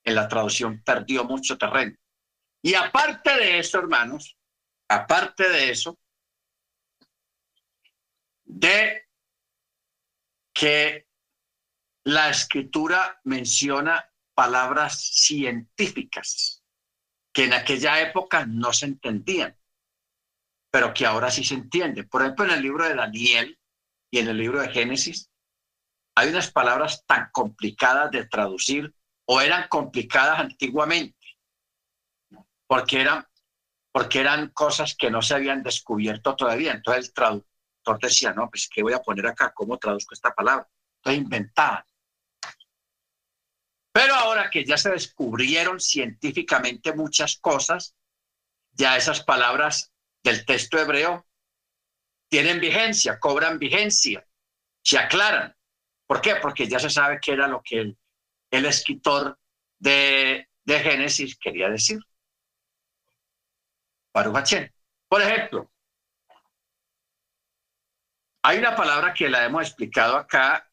[0.04, 1.98] en la traducción perdió mucho terreno.
[2.62, 4.38] Y aparte de eso, hermanos,
[4.90, 6.00] aparte de eso,
[8.44, 9.08] de
[10.54, 11.08] que
[12.06, 16.64] la escritura menciona palabras científicas
[17.34, 19.58] que en aquella época no se entendían,
[20.70, 22.08] pero que ahora sí se entienden.
[22.08, 23.60] Por ejemplo, en el libro de Daniel
[24.12, 25.32] y en el libro de Génesis,
[26.16, 28.94] hay unas palabras tan complicadas de traducir
[29.26, 31.18] o eran complicadas antiguamente,
[32.68, 33.26] porque eran,
[33.92, 36.74] porque eran cosas que no se habían descubierto todavía.
[36.74, 39.54] Entonces el traductor decía, no, pues ¿qué voy a poner acá?
[39.54, 40.68] ¿Cómo traduzco esta palabra?
[40.98, 41.84] Entonces inventaban.
[43.92, 47.96] Pero ahora que ya se descubrieron científicamente muchas cosas,
[48.72, 49.92] ya esas palabras
[50.24, 51.28] del texto hebreo
[52.28, 54.26] tienen vigencia, cobran vigencia,
[54.84, 55.56] se aclaran.
[56.08, 56.36] ¿Por qué?
[56.42, 57.96] Porque ya se sabe qué era lo que
[58.52, 59.40] el escritor
[59.80, 62.00] de, Génesis quería decir.
[64.14, 64.72] Baruch
[65.08, 65.72] Por ejemplo,
[68.44, 70.70] hay una palabra que la hemos explicado acá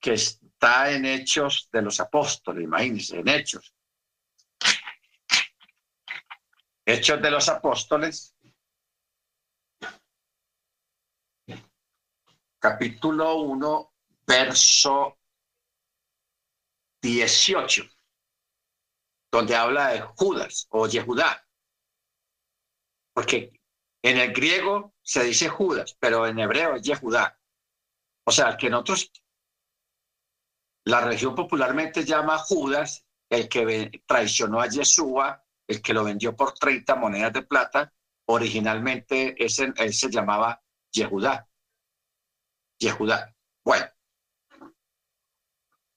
[0.00, 3.74] que está en Hechos de los Apóstoles, imagínense, en Hechos.
[6.86, 8.34] Hechos de los Apóstoles,
[12.58, 13.93] capítulo 1,
[14.26, 15.18] verso
[17.02, 17.84] 18,
[19.30, 21.46] donde habla de Judas o Yehudá.
[23.12, 23.60] Porque
[24.02, 27.38] en el griego se dice Judas, pero en hebreo es Yehudá.
[28.26, 29.12] O sea, que nosotros,
[30.84, 36.52] la región popularmente llama Judas, el que traicionó a Yeshua, el que lo vendió por
[36.52, 37.92] 30 monedas de plata,
[38.26, 41.48] originalmente ese, él se llamaba Yehudá.
[42.78, 43.34] Yehudá.
[43.64, 43.86] Bueno,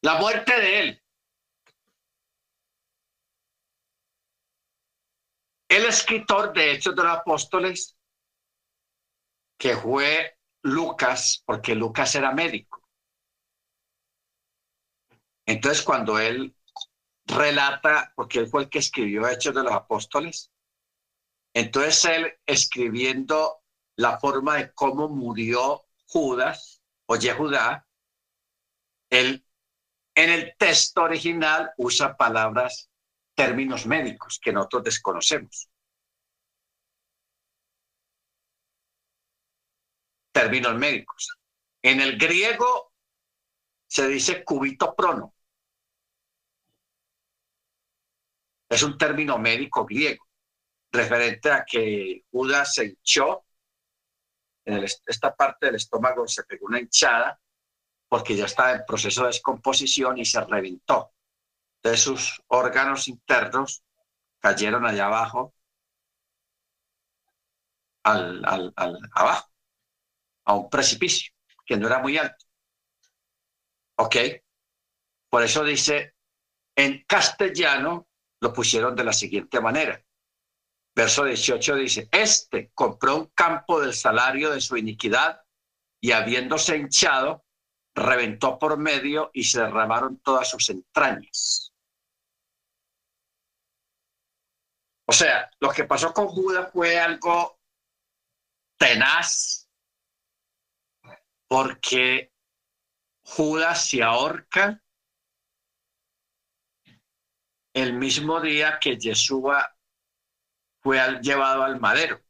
[0.07, 1.03] la muerte de él.
[5.67, 7.97] El escritor de Hechos de los Apóstoles,
[9.57, 12.87] que fue Lucas, porque Lucas era médico.
[15.45, 16.55] Entonces, cuando él
[17.25, 20.53] relata, porque él fue el que escribió Hechos de los Apóstoles,
[21.53, 23.61] entonces él escribiendo
[23.97, 27.85] la forma de cómo murió Judas o Yehudá,
[29.09, 29.43] él
[30.17, 32.89] en el texto original usa palabras,
[33.35, 35.69] términos médicos que nosotros desconocemos.
[40.31, 41.37] Términos médicos.
[41.83, 42.93] En el griego
[43.85, 45.35] se dice cubito prono.
[48.69, 50.27] Es un término médico griego,
[50.91, 53.45] referente a que Judas se hinchó,
[54.65, 57.39] en esta parte del estómago se pegó una hinchada
[58.09, 61.13] porque ya estaba en proceso de descomposición y se reventó.
[61.77, 63.83] Entonces sus órganos internos
[64.39, 65.53] cayeron allá abajo,
[68.03, 69.49] al, al, al, abajo,
[70.45, 71.33] a un precipicio
[71.65, 72.45] que no era muy alto.
[73.97, 74.15] ¿Ok?
[75.29, 76.15] Por eso dice,
[76.75, 78.07] en castellano
[78.41, 80.01] lo pusieron de la siguiente manera.
[80.95, 85.41] Verso 18 dice, este compró un campo del salario de su iniquidad
[86.01, 87.45] y habiéndose hinchado,
[87.97, 91.73] reventó por medio y se derramaron todas sus entrañas.
[95.09, 97.59] O sea, lo que pasó con Judas fue algo
[98.77, 99.67] tenaz,
[101.47, 102.31] porque
[103.23, 104.83] Judas se ahorca
[107.73, 109.75] el mismo día que Yeshua
[110.81, 112.21] fue llevado al madero.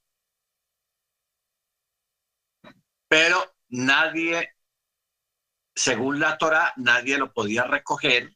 [3.09, 4.56] Pero nadie,
[5.77, 8.33] según la Torah, nadie lo podía recoger.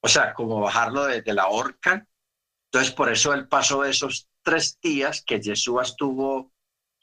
[0.00, 2.06] O sea, como bajarlo desde la horca.
[2.66, 6.52] Entonces, por eso él pasó esos tres días que Yeshua estuvo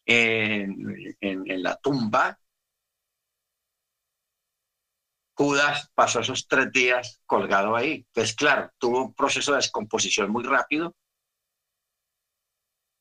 [0.06, 2.40] en, en la tumba.
[5.34, 8.06] Judas pasó esos tres días colgado ahí.
[8.10, 10.94] Entonces, claro, tuvo un proceso de descomposición muy rápido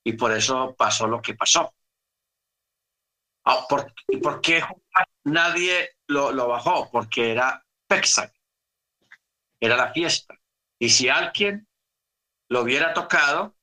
[0.05, 1.73] y por eso pasó lo que pasó.
[3.51, 4.63] Ah, ¿Por, ¿Por qué
[5.25, 6.91] nadie lo, lo, bajó?
[6.91, 8.31] Porque era Pexa,
[9.59, 10.35] era la fiesta.
[10.79, 11.67] Y si alguien
[12.51, 13.57] lo hubiera tocado,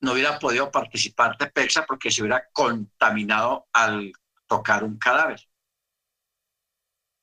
[0.00, 4.10] no hubiera podido participar de Pexa porque se hubiera contaminado al
[4.46, 5.40] tocar un cadáver.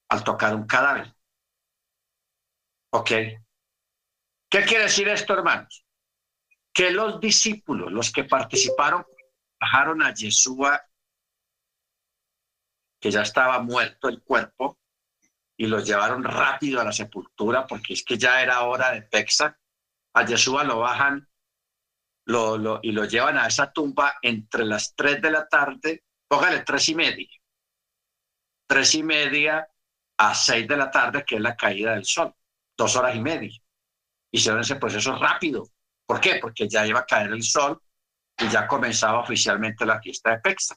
[0.10, 1.16] Al tocar un cadáver.
[2.92, 3.10] ¿Ok?
[3.10, 5.84] ¿Qué quiere decir esto, hermanos?
[6.72, 9.04] Que los discípulos, los que participaron,
[9.60, 10.80] bajaron a Yeshua
[13.06, 14.80] que ya estaba muerto el cuerpo
[15.56, 19.60] y los llevaron rápido a la sepultura porque es que ya era hora de Pexa.
[20.16, 21.30] A Yeshua lo bajan
[22.26, 26.62] lo, lo, y lo llevan a esa tumba entre las tres de la tarde, póngale
[26.62, 27.30] tres y media,
[28.66, 29.70] tres y media
[30.18, 32.34] a seis de la tarde, que es la caída del sol,
[32.76, 33.56] dos horas y media.
[34.32, 35.70] Hicieron ese proceso rápido.
[36.08, 36.40] ¿Por qué?
[36.42, 37.80] Porque ya iba a caer el sol
[38.40, 40.76] y ya comenzaba oficialmente la fiesta de Pexa.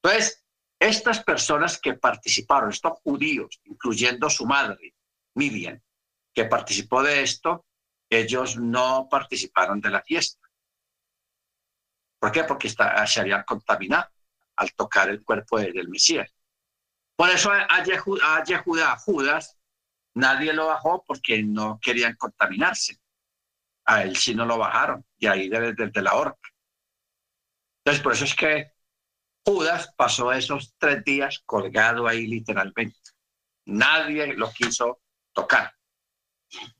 [0.00, 0.44] Entonces,
[0.78, 4.94] estas personas que participaron, estos judíos, incluyendo su madre,
[5.34, 5.80] Miriam,
[6.32, 7.66] que participó de esto,
[8.08, 10.48] ellos no participaron de la fiesta.
[12.18, 12.44] ¿Por qué?
[12.44, 14.08] Porque está, se habían contaminado
[14.56, 16.32] al tocar el cuerpo del Mesías.
[17.16, 17.82] Por eso a,
[18.44, 19.58] Yehuda, a Judas,
[20.14, 22.98] nadie lo bajó porque no querían contaminarse.
[23.84, 26.50] A él sí no lo bajaron, y ahí desde, desde la horca.
[27.78, 28.72] Entonces, por eso es que
[29.44, 32.98] Judas pasó esos tres días colgado ahí literalmente.
[33.66, 35.00] Nadie lo quiso
[35.32, 35.72] tocar.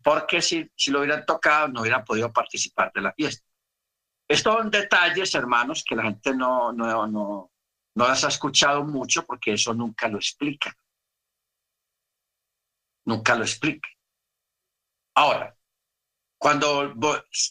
[0.02, 3.46] Porque si, si lo hubieran tocado, no hubieran podido participar de la fiesta.
[4.26, 7.50] Estos son detalles, hermanos, que la gente no, no, no,
[7.94, 10.76] no las ha escuchado mucho porque eso nunca lo explica.
[13.06, 13.88] Nunca lo explica.
[15.14, 15.56] Ahora,
[16.38, 16.94] cuando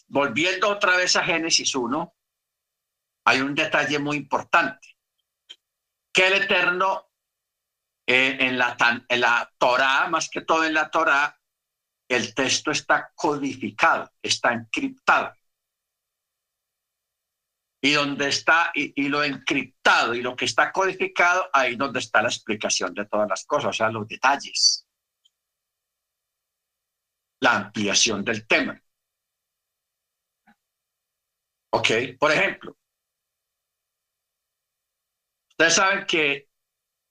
[0.06, 2.14] volviendo otra vez a Génesis 1,
[3.24, 4.87] hay un detalle muy importante
[6.18, 7.12] que el Eterno
[8.04, 11.40] eh, en, la, Torah, más que todo en la Torah,
[12.08, 15.32] el texto está codificado, está encriptado.
[17.80, 22.20] Y donde está, y, y, lo encriptado y lo que está codificado, ahí donde está
[22.20, 24.88] la explicación de todas las cosas, o sea, los detalles.
[27.38, 28.82] La ampliación del tema.
[31.70, 32.77] Ok, por ejemplo,
[35.58, 36.48] Ustedes saben que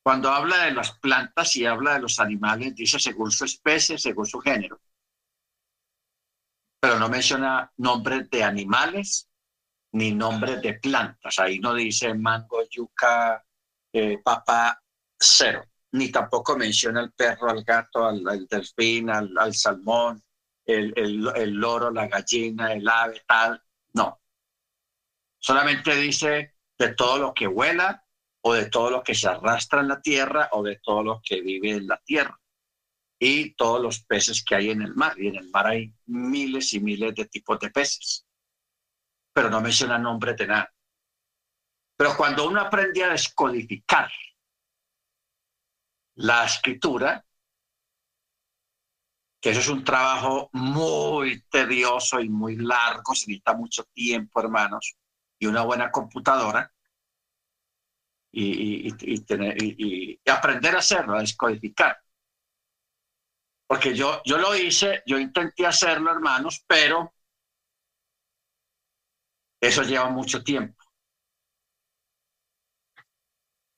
[0.02, 4.26] cuando habla de las plantas y habla de los animales, dice según su especie, según
[4.26, 4.80] su género.
[6.80, 9.30] Pero no menciona nombres de animales
[9.92, 11.40] ni nombres de plantas.
[11.40, 13.46] Ahí no dice mango, yuca,
[13.92, 14.82] eh, papa,
[15.20, 15.66] cero.
[15.92, 20.24] Ni tampoco menciona el perro, al gato, al, delfín, al, salmón,
[20.66, 23.62] el, el loro, la gallina, el ave, tal.
[23.94, 24.22] No.
[25.38, 28.07] Solamente dice de todo lo que vuela,
[28.42, 31.42] o de todo lo que se arrastra en la tierra o de todo lo que
[31.42, 32.40] vive en la tierra
[33.20, 35.20] y todos los peces que hay en el mar.
[35.20, 38.26] Y en el mar hay miles y miles de tipos de peces,
[39.34, 40.74] pero no menciona nombre de nada.
[41.98, 44.12] Pero cuando uno aprende a descodificar
[46.16, 47.24] la escritura,
[49.42, 54.96] que eso es un trabajo muy tedioso y muy largo, se necesita mucho tiempo, hermanos,
[55.40, 56.72] y una buena computadora,
[58.32, 61.98] y, tener, y, aprender a hacerlo, a descodificar.
[63.68, 67.14] Porque yo, yo lo hice, yo intenté hacerlo, hermanos, pero
[69.62, 70.84] eso lleva mucho tiempo.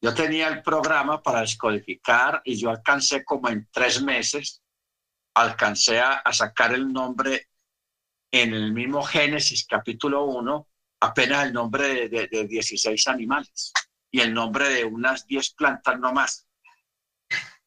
[0.02, 4.62] Yo tenía el programa para descodificar y yo alcancé como en tres meses,
[5.34, 7.50] alcancé a, sacar el nombre
[8.32, 10.68] en el mismo Génesis capítulo 1,
[11.02, 13.74] apenas el nombre de, de, de 16 animales
[14.12, 16.48] y el nombre de unas 10 plantas no más.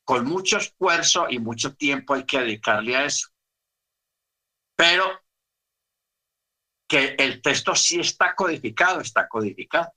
[0.04, 3.28] Con mucho esfuerzo y mucho tiempo hay que dedicarle a eso.
[4.76, 5.20] Pero
[6.88, 9.92] que el texto sí está codificado, está codificado.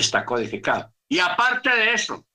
[0.00, 0.94] está codificado.
[1.08, 2.26] Y aparte de eso,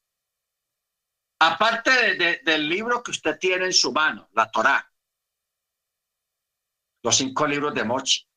[1.39, 4.91] aparte del libro que usted tiene en su mano, la Torá,
[7.03, 8.27] los cinco libros de Mochi,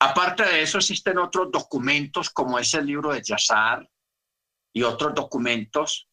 [0.00, 3.88] aparte de eso existen otros documentos como es el libro de Yazar
[4.74, 6.08] y otros documentos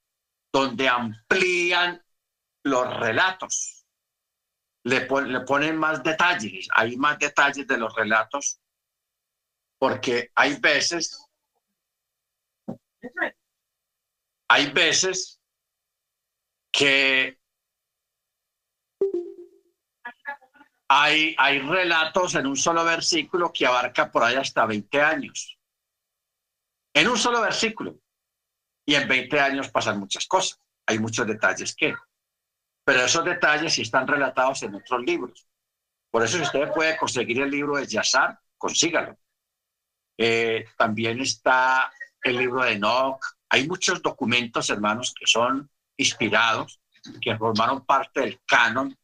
[0.54, 2.04] donde amplían
[2.64, 3.86] los relatos.
[4.84, 8.60] Le, le ponen más detalles, hay más detalles de los relatos,
[9.80, 11.28] porque hay veces
[14.50, 15.42] hay veces
[16.72, 17.40] que
[20.90, 25.58] hay, relatos en un solo versículo que abarca por ahí hasta 20 años.
[26.94, 28.00] En un solo versículo.
[28.86, 30.60] Y en 20 años pasan muchas cosas.
[30.86, 31.94] Hay muchos detalles que.
[32.86, 35.46] Pero esos detalles sí están relatados en otros libros.
[36.10, 39.18] Por eso si usted puede conseguir el libro de Yazar, consígalo.
[40.18, 41.92] Eh, también está
[42.24, 43.20] el libro de Enoch.
[43.50, 46.80] Hay muchos documentos, hermanos, que son inspirados,
[47.22, 48.98] que formaron parte del canon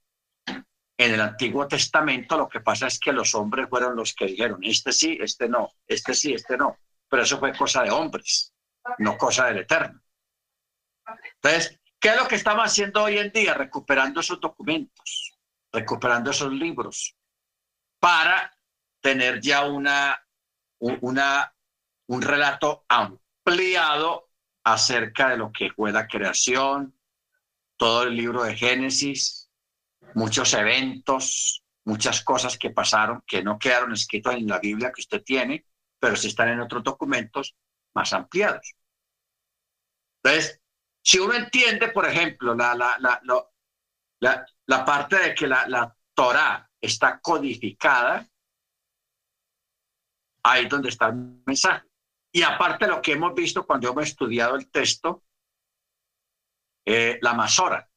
[0.97, 2.37] en el Antiguo Testamento.
[2.37, 5.73] Lo que pasa es que los hombres fueron los que dijeron, este sí, este no,
[5.87, 6.77] este sí, este no.
[7.09, 8.53] Pero eso fue cosa de hombres,
[8.99, 10.01] no cosa del Eterno.
[11.35, 13.53] Entonces, ¿qué es lo que estamos haciendo hoy en día?
[13.53, 15.37] Recuperando esos documentos,
[15.71, 17.15] recuperando esos libros,
[17.99, 18.57] para
[19.01, 20.25] tener ya una,
[20.79, 21.53] una
[22.07, 24.29] un relato ampliado
[24.63, 26.97] acerca de lo que fue la creación,
[27.77, 29.42] todo el libro de Génesis,
[30.13, 35.23] muchos eventos, muchas cosas que pasaron que no quedaron escritos en la Biblia que usted
[35.23, 35.65] tiene,
[35.99, 37.55] pero sí están en otros documentos
[37.95, 38.73] más ampliados.
[40.23, 40.61] Entonces,
[41.03, 42.97] si uno entiende, por ejemplo, la, la,
[44.21, 48.27] la, la parte de que la, la Torah está codificada,
[50.45, 51.87] ahí es donde está el mensaje.
[52.31, 55.23] Y aparte lo que hemos visto cuando hemos estudiado el texto,
[56.85, 57.89] eh, la masora,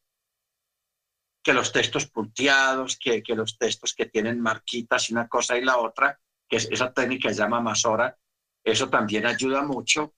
[1.47, 5.63] que los textos punteados, que, que, los textos que tienen marquitas y una cosa y
[5.63, 6.19] la otra,
[6.49, 8.19] que es, esa técnica se llama masora,
[8.65, 10.17] eso también ayuda mucho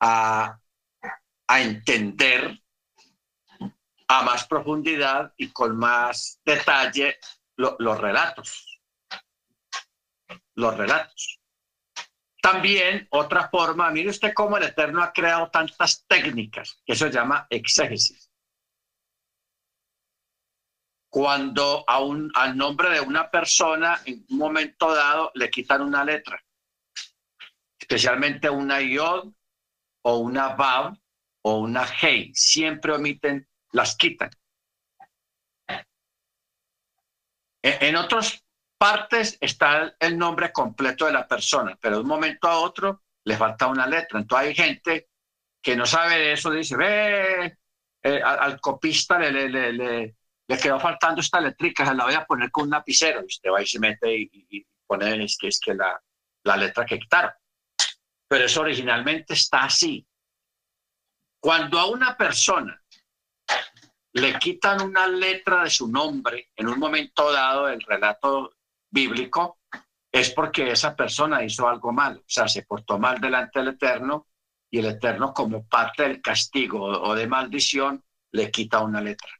[0.00, 0.60] a,
[1.46, 2.60] a entender
[4.06, 7.16] a más profundidad y con más detalle
[7.56, 8.82] los relatos.
[10.56, 11.40] Los relatos.
[12.42, 17.12] También otra forma, mire usted cómo el Eterno ha creado tantas técnicas, que eso se
[17.12, 18.23] llama exégesis.
[21.14, 26.04] Cuando a un, al nombre de una persona en un momento dado le quitan una
[26.04, 26.44] letra,
[27.78, 29.32] especialmente una yod
[30.02, 30.98] o una vav
[31.42, 34.28] o una hey, siempre omiten, las quitan.
[37.62, 38.44] En otros
[38.76, 43.36] partes está el nombre completo de la persona, pero de un momento a otro le
[43.36, 44.18] falta una letra.
[44.18, 45.08] Entonces hay gente
[45.62, 47.56] que no sabe eso, dice, ve,
[48.02, 50.16] eh, al, copista le, le, le, le,
[50.46, 53.22] quedó faltando esta letrica, se la voy a poner con un lapicero.
[53.22, 56.00] Y usted va y se mete y, pone es que, es que la,
[56.44, 57.32] la letra que quitaron.
[58.28, 60.06] Pero eso originalmente está así.
[61.40, 62.80] Cuando a una persona
[64.14, 68.54] le quitan una letra de su nombre en un momento dado del relato
[68.90, 69.58] bíblico,
[70.12, 74.28] es porque esa persona hizo algo mal, o sea, se portó mal delante del Eterno
[74.70, 79.30] y el Eterno como parte del castigo o de maldición le quita una letra.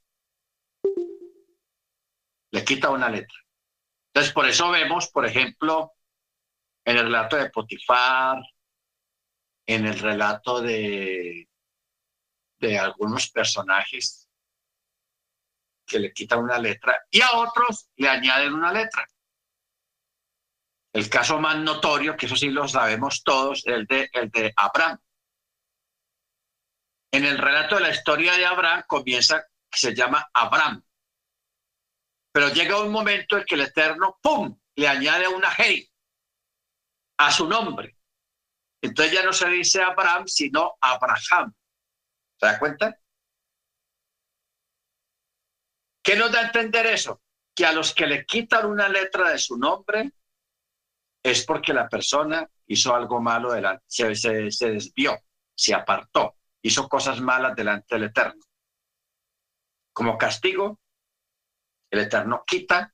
[2.54, 3.36] Le quita una letra.
[4.12, 5.94] Entonces, por eso vemos, por ejemplo,
[6.84, 8.38] en el relato de Potifar,
[9.66, 11.48] en el relato de,
[12.58, 14.28] de algunos personajes
[15.84, 19.04] que le quitan una letra y a otros le añaden una letra.
[20.92, 24.96] El caso más notorio, que eso sí lo sabemos todos, el de, el de Abraham.
[27.10, 30.84] En el relato de la historia de Abraham comienza, se llama Abraham.
[32.34, 35.88] Pero llega un momento en que el Eterno, ¡pum!, le añade una hey
[37.18, 37.96] a su nombre.
[38.82, 41.54] Entonces ya no se dice Abraham, sino Abraham.
[42.36, 42.98] ¿Se da cuenta?
[46.02, 47.22] ¿Qué nos da a entender eso?
[47.54, 50.12] Que a los que le quitan una letra de su nombre,
[51.22, 55.16] es porque la persona hizo algo malo delante, se, se, desvió,
[55.54, 58.42] se apartó, hizo cosas malas delante del Eterno.
[59.92, 60.80] Como castigo,
[61.94, 62.92] el Eterno quita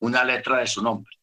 [0.00, 1.14] una letra de su nombre.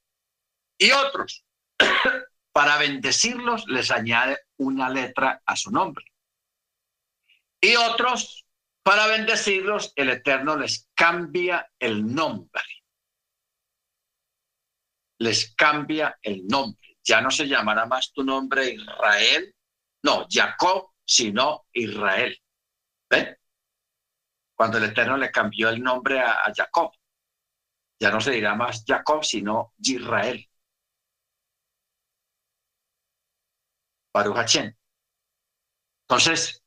[0.77, 1.43] Y otros,
[2.51, 6.05] para bendecirlos, les añade una letra a su nombre.
[7.59, 8.45] Y otros,
[8.83, 12.63] para bendecirlos, el Eterno les cambia el nombre
[15.19, 16.97] les cambia el nombre.
[17.03, 19.55] ya no se llamará más tu nombre Israel,
[20.03, 22.37] no, Jacob, sino Israel.
[23.09, 23.37] ¿Ven?
[24.57, 26.91] Cuando el Eterno le cambió el nombre a, Jacob,
[27.99, 30.49] ya no se dirá más Jacob, sino Israel.
[34.11, 34.55] Baruch
[36.09, 36.63] Entonces,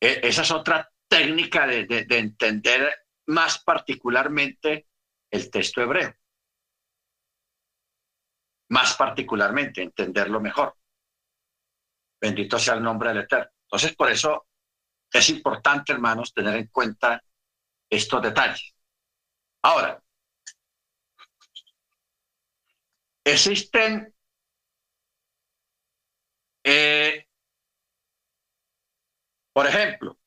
[0.00, 4.88] e, esa es otra técnica de, de entender más particularmente
[5.30, 6.14] el texto hebreo.
[8.70, 10.78] Más particularmente, entenderlo mejor.
[12.18, 13.50] Bendito sea el nombre del Eterno.
[13.64, 14.46] Entonces, por eso
[15.14, 17.22] es importante, hermanos, tener en cuenta
[17.88, 18.74] estos detalles.
[19.62, 20.02] Ahora,
[23.24, 24.14] existen
[26.64, 27.26] eh,
[29.52, 30.18] por ejemplo,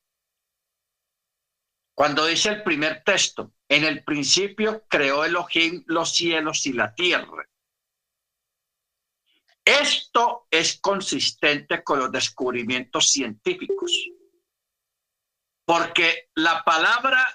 [1.93, 7.45] cuando dice el primer texto, en el principio creó Elohim los cielos y la tierra.
[9.65, 13.91] Esto es consistente con los descubrimientos científicos,
[15.67, 17.27] porque la palabra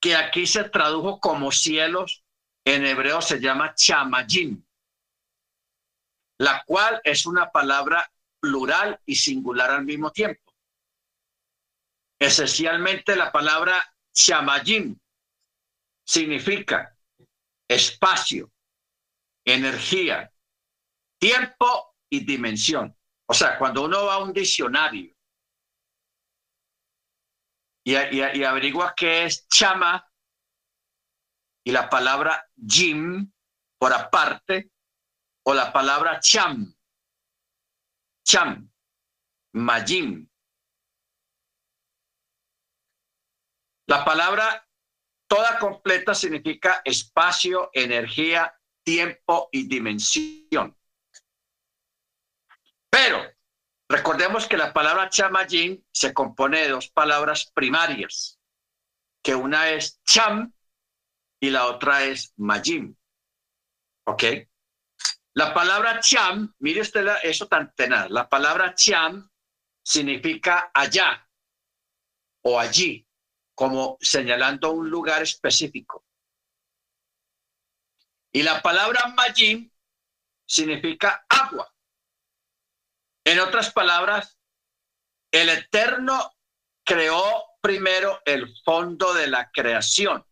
[0.00, 2.24] que aquí se tradujo como cielos
[2.64, 4.64] en hebreo se llama chamayim,
[6.38, 8.08] la cual es una palabra
[8.38, 10.54] plural y singular al mismo tiempo.
[12.20, 14.96] Esencialmente la palabra chamayim
[16.06, 16.96] significa
[17.68, 18.52] espacio,
[19.44, 20.32] energía,
[21.18, 22.96] tiempo y dimensión.
[23.26, 25.12] O sea, cuando uno va a un diccionario
[27.94, 30.06] y, y averigua qué es chama
[31.64, 33.30] y la palabra jim
[33.78, 34.70] por aparte,
[35.46, 36.74] o la palabra cham,
[38.22, 38.70] cham,
[39.54, 40.28] majim.
[43.86, 44.68] La palabra
[45.26, 50.76] toda completa significa espacio, energía, tiempo y dimensión.
[52.90, 53.32] Pero
[53.90, 58.38] recordemos que la palabra chamayim se compone de dos palabras primarias,
[59.20, 60.54] que una es cham
[61.40, 62.96] y la otra es majim.
[64.06, 64.22] ¿Ok?
[65.34, 69.28] La palabra cham, mire usted eso tan tenaz, la palabra cham
[69.82, 71.28] significa allá
[72.42, 73.04] o allí,
[73.56, 76.04] como señalando un lugar específico.
[78.32, 79.68] Y la palabra majim
[80.46, 81.74] significa agua.
[83.24, 84.38] En otras palabras,
[85.32, 86.32] el Eterno
[86.84, 87.24] creó
[87.60, 90.24] primero el fondo de la creación,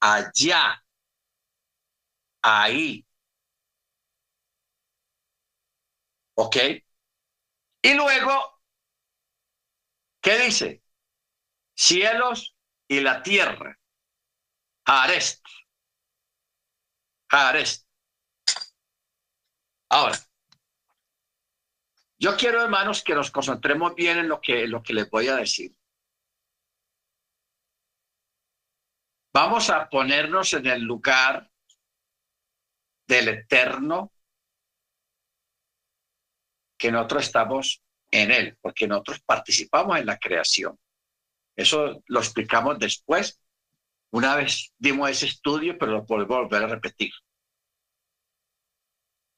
[0.00, 0.84] allá,
[2.42, 3.06] ahí,
[6.38, 6.56] ¿Ok?
[7.82, 8.60] Y luego,
[10.20, 10.82] ¿qué dice?
[11.74, 12.54] Cielos
[12.88, 13.78] y la tierra.
[14.84, 15.44] Harest.
[17.30, 17.86] Harest.
[19.88, 20.16] Ahora,
[22.18, 25.36] yo quiero, hermanos, que nos concentremos bien en lo que, lo que les voy a
[25.36, 25.74] decir.
[29.34, 31.50] Vamos a ponernos en el lugar
[33.06, 34.10] del eterno
[36.78, 40.78] que nosotros estamos en él, porque nosotros participamos en la creación.
[41.54, 43.40] Eso lo explicamos después.
[44.10, 47.12] Una vez dimos ese estudio, pero lo podemos volver a repetir.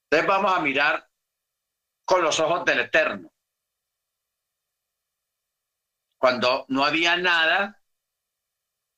[0.04, 1.07] Entonces vamos a mirar
[2.08, 3.30] con los ojos del Eterno.
[6.18, 7.82] Cuando no había nada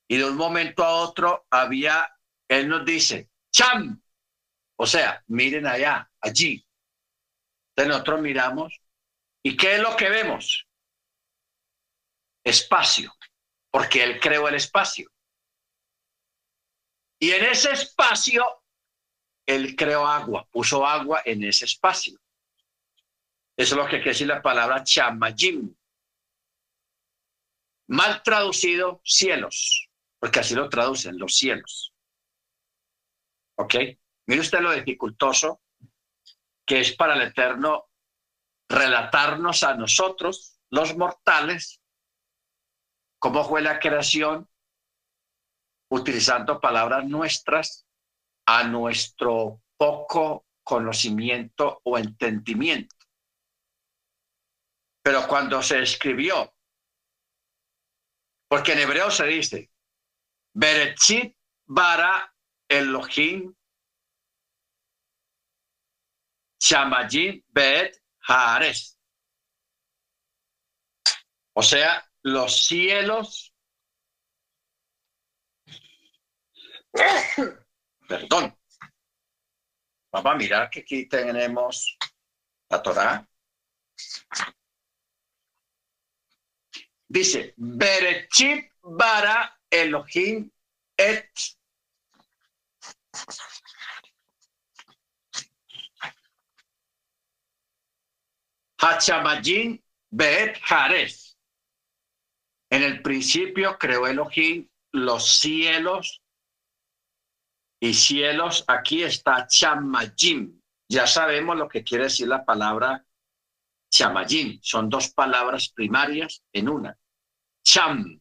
[0.06, 2.08] y de un momento a otro había,
[2.46, 4.00] Él nos dice, cham,
[4.76, 6.64] o sea, miren allá, allí,
[7.76, 8.80] nosotros miramos
[9.42, 10.68] y ¿qué es lo que vemos?
[12.44, 13.12] Espacio,
[13.72, 15.10] porque Él creó el espacio.
[17.18, 18.62] Y en ese espacio,
[19.46, 22.20] Él creó agua, puso agua en ese espacio.
[23.56, 25.74] Eso es lo que quiere decir la palabra chamayim.
[27.88, 29.88] Mal traducido, cielos,
[30.18, 31.92] porque así lo traducen, los cielos.
[33.56, 33.74] ¿Ok?
[34.26, 35.60] Mire usted lo dificultoso
[36.64, 37.88] que es para el Eterno
[38.68, 41.80] relatarnos a nosotros, los mortales,
[43.18, 44.48] cómo fue la creación,
[45.90, 47.86] utilizando palabras nuestras
[48.46, 52.94] a nuestro poco conocimiento o entendimiento.
[55.02, 56.54] Pero cuando se escribió,
[58.48, 59.70] porque en hebreo se dice,
[60.52, 61.36] Berechit
[61.66, 62.34] bara
[62.68, 63.54] Elohim
[66.60, 67.96] Shamayim Bet
[68.28, 68.98] Haares.
[71.54, 73.54] O sea, los cielos.
[78.08, 78.56] Perdón.
[80.12, 81.96] Vamos a mirar que aquí tenemos
[82.68, 83.28] la Torah.
[87.10, 90.48] Dice, Berechit bara Elohim
[90.96, 91.28] et
[98.78, 99.82] Hachamajin
[100.12, 101.36] Bet Hares.
[102.70, 106.22] En el principio creó Elohim los cielos
[107.80, 108.64] y cielos.
[108.68, 110.62] Aquí está Chamajim.
[110.88, 113.04] Ya sabemos lo que quiere decir la palabra
[113.90, 114.60] Chamajim.
[114.62, 116.99] Son dos palabras primarias en una.
[117.72, 118.20] Cham.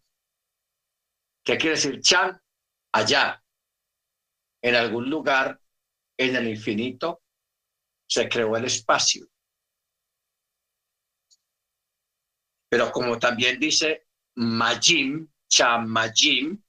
[1.43, 2.39] ¿Qué quiere decir Cham?
[2.93, 3.43] Allá.
[4.61, 5.59] En algún lugar
[6.19, 7.23] en el infinito
[8.07, 9.25] se creó el espacio.
[12.69, 16.63] Pero como también dice Majim, Chamajim,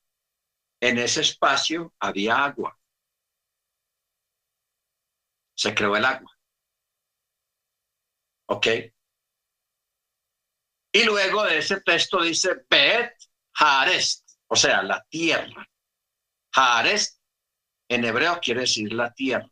[0.81, 2.81] en ese espacio había agua.
[5.55, 6.35] Se creó el agua.
[8.47, 8.67] ¿Ok?
[10.93, 13.15] Y luego de ese texto dice Bet
[13.55, 15.69] Harest, o sea, la tierra.
[16.55, 17.21] Harest
[17.89, 19.51] en hebreo quiere decir la tierra.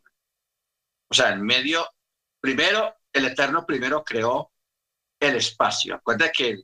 [1.09, 1.87] O sea, en medio,
[2.41, 4.51] primero, el Eterno primero creó
[5.19, 5.95] el espacio.
[5.95, 6.63] Acuérdate que,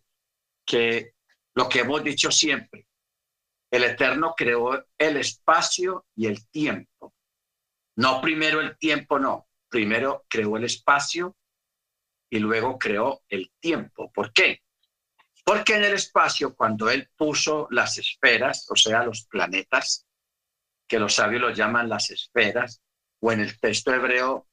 [0.65, 1.13] que
[1.55, 2.87] lo que hemos dicho siempre,
[3.71, 7.13] el Eterno creó el espacio y el tiempo.
[7.97, 9.47] No primero el tiempo, no.
[9.69, 11.35] Primero creó el espacio
[12.29, 14.11] y luego creó el tiempo.
[14.11, 14.61] ¿Por qué?
[15.45, 20.07] Porque en el espacio, cuando él puso las esferas, o sea, los planetas,
[20.87, 22.81] que los sabios los llaman las esferas,
[23.21, 24.47] o en el texto hebreo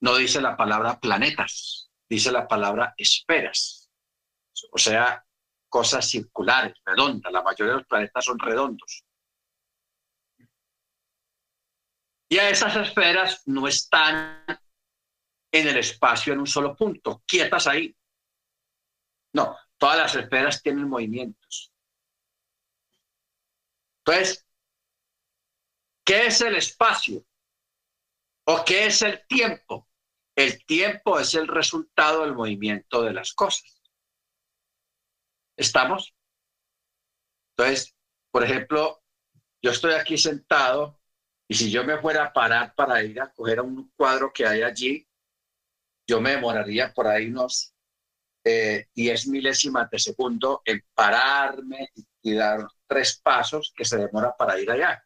[0.00, 3.90] no dice la palabra planetas, dice la palabra esferas,
[4.72, 5.22] o sea,
[5.68, 7.30] cosas circulares, redondas.
[7.30, 9.04] La mayoría de los planetas son redondos.
[12.30, 14.44] Y a esas esferas no están
[15.52, 17.94] en el espacio en un solo punto, quietas ahí.
[19.34, 21.72] No, todas las esferas tienen movimientos.
[24.04, 24.46] Entonces,
[26.04, 27.24] ¿qué es el espacio?
[28.46, 29.88] ¿O qué es el tiempo?
[30.34, 33.82] El tiempo es el resultado del movimiento de las cosas.
[35.56, 36.14] ¿Estamos?
[37.56, 37.94] Entonces,
[38.30, 39.02] por ejemplo,
[39.60, 41.00] yo estoy aquí sentado
[41.48, 44.62] y si yo me fuera a parar para ir a coger un cuadro que hay
[44.62, 45.08] allí,
[46.06, 47.74] yo me demoraría por ahí unos
[48.44, 51.90] eh, 10 milésimas de segundo en pararme
[52.22, 55.02] y dar tres pasos que se demora para ir allá.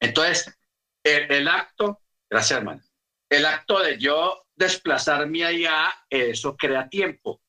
[0.00, 0.58] Entonces,
[1.02, 2.82] el acto, gracias hermano,
[3.30, 7.40] el acto de yo desplazarme allá, eso crea tiempo.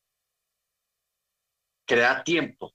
[1.86, 2.74] Crea tiempo.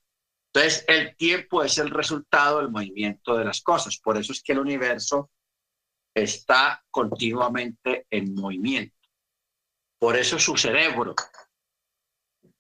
[0.54, 3.98] Entonces, el tiempo es el resultado del movimiento de las cosas.
[3.98, 5.32] Por eso es que el universo
[6.14, 8.97] está continuamente en movimiento.
[10.00, 11.16] Por eso su cerebro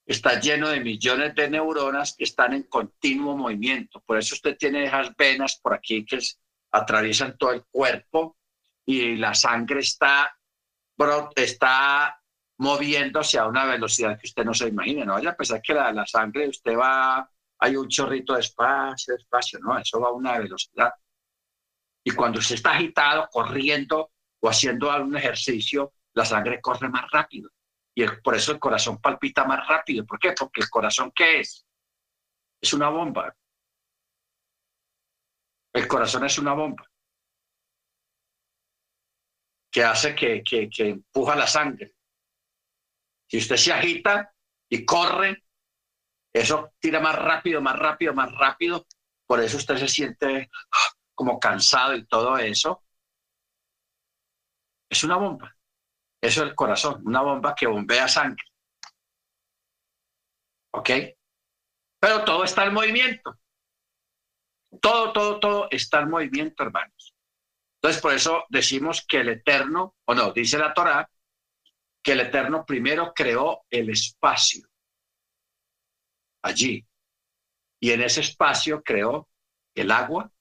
[0.06, 4.02] está lleno de millones de neuronas que están en continuo movimiento.
[4.02, 6.20] Por eso usted tiene esas venas por aquí que
[6.72, 8.38] atraviesan todo el cuerpo
[8.86, 10.34] y la sangre está
[11.36, 12.20] está
[12.58, 15.92] moviéndose a una velocidad que usted no se imagina, no vaya a pensar que la,
[15.92, 17.30] la sangre usted va,
[17.60, 20.92] hay un chorrito de espacio, espacio, no, eso va a una velocidad.
[22.04, 27.52] Y cuando usted está agitado, corriendo o haciendo algún ejercicio, la sangre corre más rápido.
[27.96, 30.04] Y por eso el corazón palpita más rápido.
[30.06, 30.34] ¿Por qué?
[30.34, 31.64] Porque el corazón, ¿qué es?
[32.60, 33.36] Es una bomba.
[35.74, 36.84] El corazón es una bomba
[39.72, 41.94] que hace que, que, que empuja la sangre.
[43.28, 44.34] Si usted se agita
[44.70, 45.44] y corre,
[46.34, 48.88] eso tira más rápido, más rápido, más rápido.
[49.28, 50.50] Por eso usted se siente
[51.14, 52.84] como cansado y todo eso.
[54.90, 55.57] Es una bomba.
[56.22, 58.44] Eso es el corazón, una bomba que bombea sangre.
[60.74, 60.90] ¿Ok?
[62.00, 63.38] Pero todo está en movimiento.
[64.82, 67.16] Todo, todo, todo está en movimiento, hermanos.
[67.78, 71.10] Entonces, por eso decimos que el Eterno, o no, dice la Torá,
[72.04, 74.68] que el Eterno primero creó el espacio
[76.42, 76.88] allí.
[77.80, 79.30] Y en ese espacio creó
[79.76, 80.32] el agua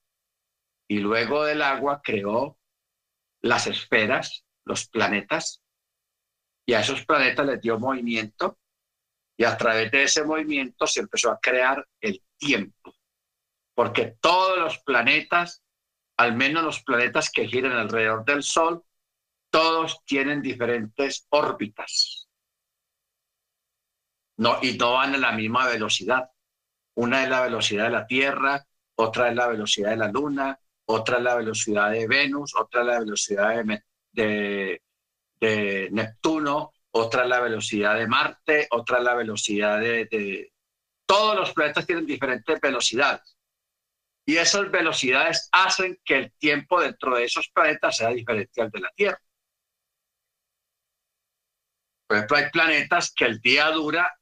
[0.89, 2.59] y luego del agua creó
[3.43, 5.63] las esferas, los planetas,
[6.67, 8.59] y a esos planetas les dio movimiento
[9.39, 12.93] y a través de ese movimiento se empezó a crear el tiempo,
[13.75, 15.63] porque todos los planetas
[16.17, 18.83] al menos los planetas que giran alrededor del Sol,
[19.51, 22.29] todos tienen diferentes órbitas.
[24.39, 26.31] No, y no van a la misma velocidad.
[26.95, 31.19] Una es la velocidad de la Tierra, otra es la velocidad de la Luna, otra
[31.19, 34.83] es la velocidad de Venus, otra es la velocidad de, de,
[35.41, 40.53] Neptuno, otra es la velocidad de Marte, otra es la velocidad de...
[41.05, 43.37] Todos los planetas tienen diferentes velocidades.
[44.25, 48.81] Y esas velocidades hacen que el tiempo dentro de esos planetas sea diferente al de
[48.81, 49.21] la Tierra.
[52.09, 54.19] Por ejemplo, hay planetas que el día dura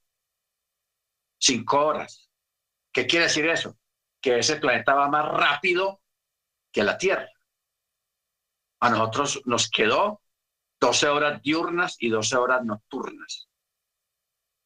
[1.39, 2.31] cinco horas.
[2.93, 3.79] ¿Qué quiere decir eso?
[4.21, 6.03] Que ese planeta va más rápido
[6.71, 7.31] que la Tierra.
[8.81, 10.21] A nosotros nos quedó
[10.81, 13.49] 12 horas diurnas y 12 horas nocturnas.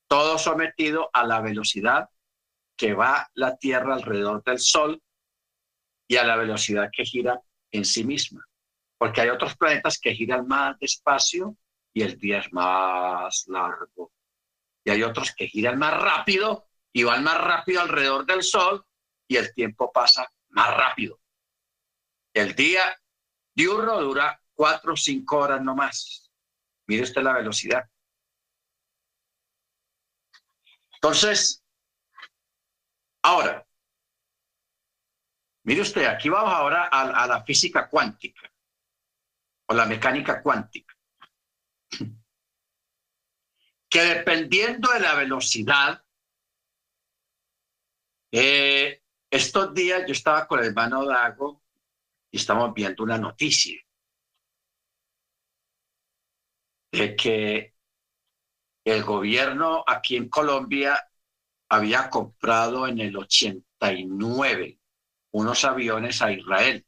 [0.09, 2.09] Todo sometido a la velocidad
[2.77, 5.03] que va la Tierra alrededor del Sol
[6.09, 7.41] y a la velocidad que gira
[7.71, 8.47] en sí misma.
[8.97, 11.57] Porque hay otros planetas que giran más despacio
[11.93, 14.13] y el día es más largo.
[14.85, 18.85] Y hay otros que giran más rápido y van más rápido alrededor del Sol
[19.29, 21.21] y el tiempo pasa más rápido.
[22.33, 22.99] El día
[23.55, 26.33] diurno dura cuatro o cinco horas no más.
[26.89, 27.89] Mire usted la velocidad.
[30.95, 31.65] Entonces,
[33.23, 33.65] ahora,
[35.63, 38.53] mire usted, aquí vamos ahora a la física cuántica
[39.69, 40.93] o la mecánica cuántica
[43.89, 46.05] que dependiendo de la velocidad,
[48.33, 51.63] eh, estos días yo estaba con el hermano Dago
[52.33, 53.81] y estamos viendo una noticia
[57.16, 57.74] que
[58.84, 61.09] el gobierno aquí en Colombia
[61.68, 64.78] había comprado en el 89
[65.32, 66.84] unos aviones a Israel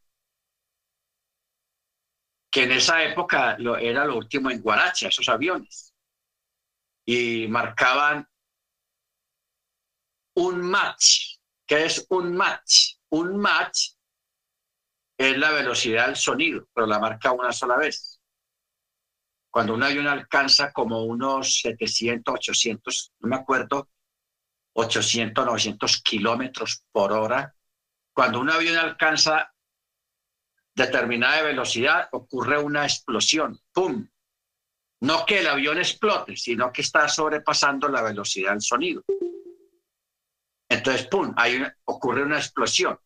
[2.51, 5.95] que en esa época lo, era lo último en Guaracha, esos aviones,
[7.07, 8.27] y marcaban
[10.35, 11.37] un match.
[11.67, 12.97] ¿Qué es un match?
[13.11, 13.91] Un match
[15.17, 18.10] es la velocidad del sonido, pero la marca una sola vez.
[19.51, 23.89] Cuando un avión alcanza como unos 700, 800, no me acuerdo,
[24.75, 27.55] 800, 900 kilómetros por hora,
[28.13, 29.53] cuando un avión alcanza
[30.75, 33.61] determinada velocidad, ocurre una explosión.
[33.73, 34.09] ¡Pum!
[35.01, 39.03] No que el avión explote, sino que está sobrepasando la velocidad del sonido.
[40.69, 41.33] Entonces, ¡pum!
[41.37, 42.99] Ahí ocurre una explosión.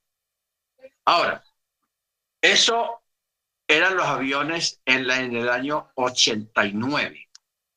[1.07, 1.43] Ahora,
[2.41, 3.04] eso
[3.77, 7.29] eran los aviones en, la, en el año 89.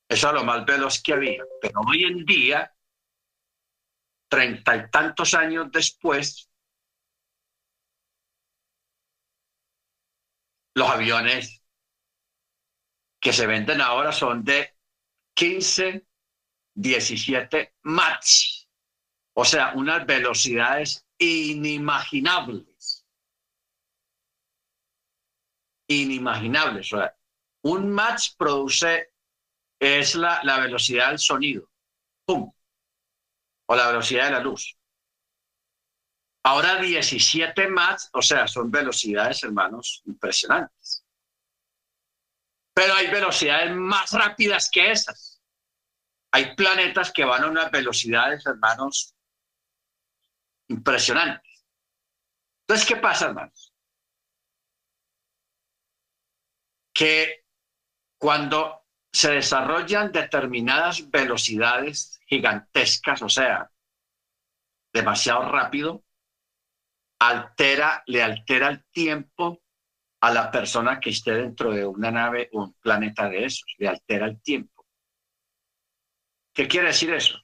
[0.09, 1.43] Eso es lo más veloz que había.
[1.61, 2.73] Pero hoy en día,
[4.29, 6.49] treinta y tantos años después,
[10.75, 11.61] los aviones
[13.19, 14.75] que se venden ahora son de
[15.33, 16.05] 15,
[16.75, 18.67] 17 Mach,
[19.33, 22.76] o sea, unas velocidades inimaginables.
[25.87, 26.93] Inimaginables.
[26.93, 27.15] O sea,
[27.63, 29.13] un Mach produce,
[29.79, 31.69] es la, la velocidad del sonido,
[32.25, 32.51] ¡pum!
[33.69, 34.77] O la velocidad de la luz.
[36.43, 41.03] Ahora 17 más, o sea, son velocidades, hermanos, impresionantes.
[42.73, 45.41] Pero hay velocidades más rápidas que esas.
[46.31, 49.13] Hay planetas que van a unas velocidades, hermanos,
[50.69, 51.65] impresionantes.
[52.61, 53.66] Entonces, ¿qué pasa, hermanos?
[56.97, 57.43] Que
[58.17, 63.69] cuando se desarrollan determinadas velocidades gigantescas, o sea,
[64.91, 66.03] demasiado rápido,
[67.19, 69.61] altera, le altera el tiempo
[70.21, 73.87] a la persona que esté dentro de una nave o un planeta de esos, le
[73.87, 74.87] altera el tiempo.
[76.51, 77.37] ¿Qué quiere decir eso?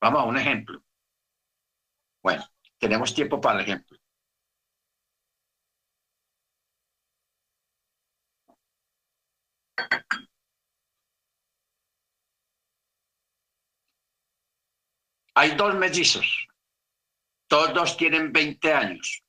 [0.00, 0.82] Vamos a un ejemplo.
[2.22, 2.42] Bueno,
[2.78, 3.98] tenemos tiempo para el ejemplo.
[15.42, 16.46] Hay dos mellizos
[17.48, 19.24] todos tienen 20 años.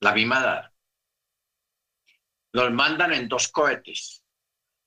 [0.00, 0.72] La misma edad.
[2.52, 4.24] Los mandan en dos cohetes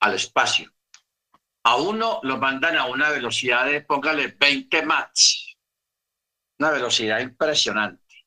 [0.02, 0.70] al espacio.
[1.64, 5.18] A uno lo mandan a una velocidad de, póngale, 20 Mach.
[6.60, 8.26] Una velocidad impresionante.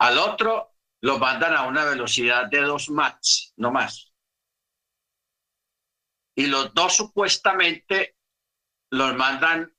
[0.00, 3.26] Al otro lo mandan a una velocidad de 2 Mach,
[3.56, 4.09] no más.
[6.40, 8.16] Y los dos supuestamente
[8.90, 9.76] los mandan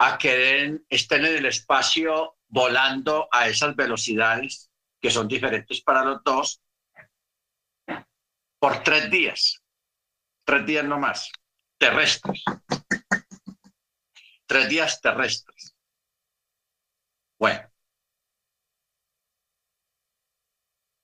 [0.00, 6.24] a que estén en el espacio volando a esas velocidades que son diferentes para los
[6.24, 6.60] dos
[8.58, 9.62] por tres días,
[10.44, 11.30] tres días no más,
[11.78, 12.42] terrestres,
[14.46, 15.76] tres días terrestres.
[17.38, 17.70] Bueno,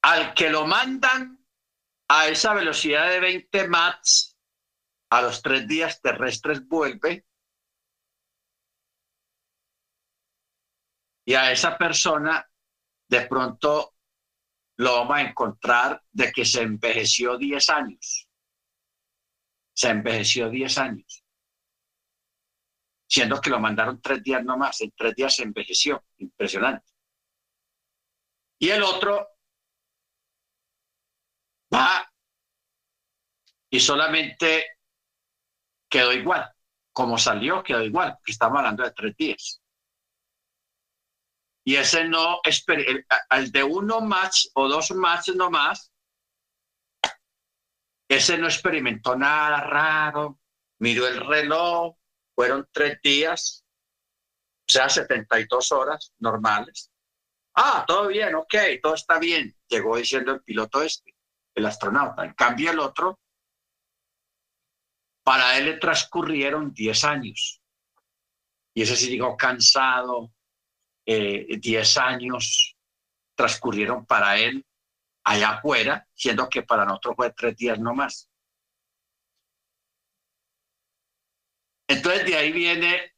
[0.03, 1.47] al que lo mandan
[2.09, 4.34] a esa velocidad de 20 mats,
[5.15, 7.25] a los tres días terrestres vuelve
[11.25, 12.45] y a esa persona
[13.09, 13.95] de pronto
[14.79, 18.29] lo vamos a encontrar de que se envejeció 10 años.
[19.73, 21.25] Se envejeció 10 años.
[23.09, 26.05] Siendo que lo mandaron tres días nomás, en tres días se envejeció.
[26.19, 26.91] Impresionante.
[28.59, 29.29] Y el otro
[31.73, 32.11] va
[33.71, 34.75] y solamente
[35.95, 36.53] quedó igual.
[36.93, 39.63] Como salió, quedó igual, porque estamos hablando de tres días.
[41.65, 42.41] Y ese no,
[43.31, 45.93] al de uno más o dos más nomás,
[48.09, 50.41] ese no experimentó nada raro,
[50.81, 51.97] miró el reloj,
[52.35, 53.65] fueron tres días,
[54.69, 56.91] o sea, 72 horas normales.
[57.55, 61.15] Ah, todo bien, ok, todo está bien, llegó diciendo el piloto este,
[61.55, 62.25] el astronauta.
[62.25, 63.21] En cambio, el otro,
[65.25, 67.61] para él le transcurrieron 10 años.
[68.75, 70.33] Y ese sí cansado,
[71.07, 72.77] eh, 10 años
[73.35, 74.65] transcurrieron para él
[75.25, 78.31] allá afuera, siendo que para nosotros fue tres días no más.
[81.89, 83.15] Entonces de ahí viene,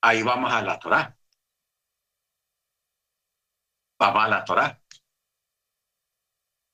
[0.00, 1.16] ahí vamos a la Torah.
[3.98, 4.80] Vamos a la Torah.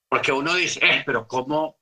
[0.08, 1.78] Porque uno dice, eh, pero ¿cómo,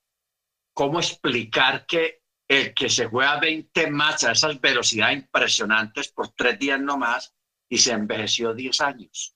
[0.73, 2.22] ¿cómo explicar que
[2.53, 7.35] el que se juega 20 más a esas velocidades impresionantes por tres días no más
[7.69, 9.35] y se envejeció 10 años?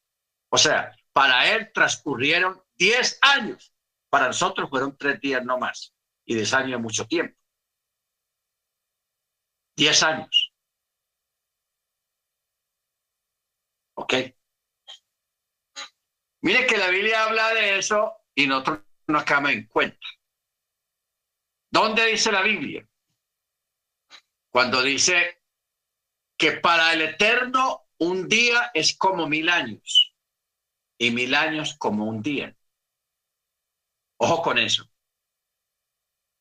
[0.51, 3.73] O sea, para él transcurrieron 10 años.
[4.11, 5.95] Para nosotros fueron tres días no más.
[6.27, 7.39] Y 10 años es mucho tiempo.
[9.77, 10.53] 10 años.
[13.95, 14.15] ¿Ok?
[16.43, 20.07] Mire que la Biblia habla de eso y nosotros no acabamos en cuenta.
[21.71, 22.87] ¿Dónde dice la Biblia?
[24.57, 25.43] Cuando dice
[26.35, 30.15] que para el eterno un día es como mil años
[30.97, 32.57] y mil años como un día.
[34.19, 34.91] Ojo con eso.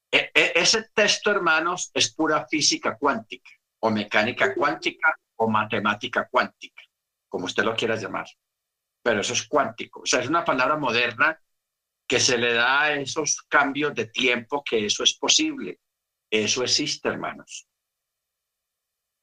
[0.10, 6.84] E, e, ese texto, hermanos, es pura física cuántica o mecánica cuántica o matemática cuántica,
[7.28, 8.28] como usted lo quiera llamar.
[9.04, 10.04] Pero eso es cuántico.
[10.04, 11.38] O sea, es una palabra moderna
[12.08, 15.82] que se le da a esos cambios de tiempo que eso es posible.
[16.30, 17.68] Eso existe, hermanos.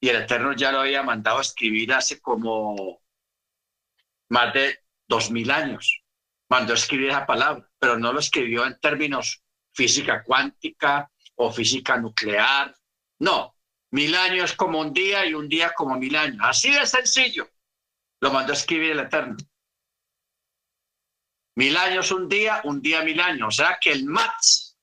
[0.03, 3.01] Y el Eterno ya lo había mandado a escribir hace como
[4.31, 6.03] más de dos mil años.
[6.49, 11.99] Mandó a escribir esa palabra, pero no lo escribió en términos física cuántica o física
[11.99, 12.75] nuclear.
[13.21, 13.57] No,
[13.93, 16.41] mil años como un día y un día como mil años.
[16.43, 17.49] Así de sencillo.
[18.21, 19.37] Lo mandó a escribir el Eterno.
[21.55, 23.47] Mil años un día, un día mil años.
[23.47, 24.77] O sea que el max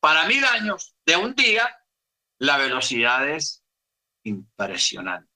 [0.00, 1.68] para mil años de un día,
[2.38, 3.62] la velocidad es
[4.26, 5.30] impresionante.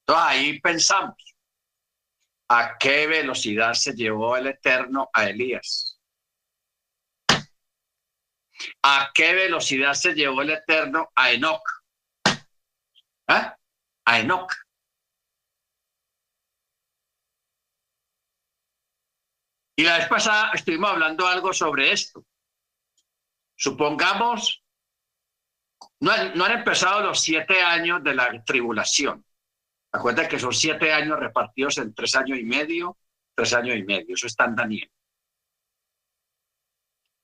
[0.00, 1.16] Entonces ahí pensamos,
[2.48, 5.98] ¿a qué velocidad se llevó el Eterno a Elías?
[8.82, 11.62] ¿A qué velocidad se llevó el Eterno a Enoch?
[13.28, 13.52] ¿Eh?
[14.06, 14.52] A Enoch.
[19.76, 22.24] Y la vez pasada estuvimos hablando algo sobre esto.
[23.56, 24.63] Supongamos,
[26.04, 29.24] no han, empezado los siete años de la tribulación.
[29.90, 32.98] Acuérdate que son siete años repartidos en tres años y medio,
[33.34, 34.14] tres años y medio.
[34.14, 34.90] Eso está en Daniel.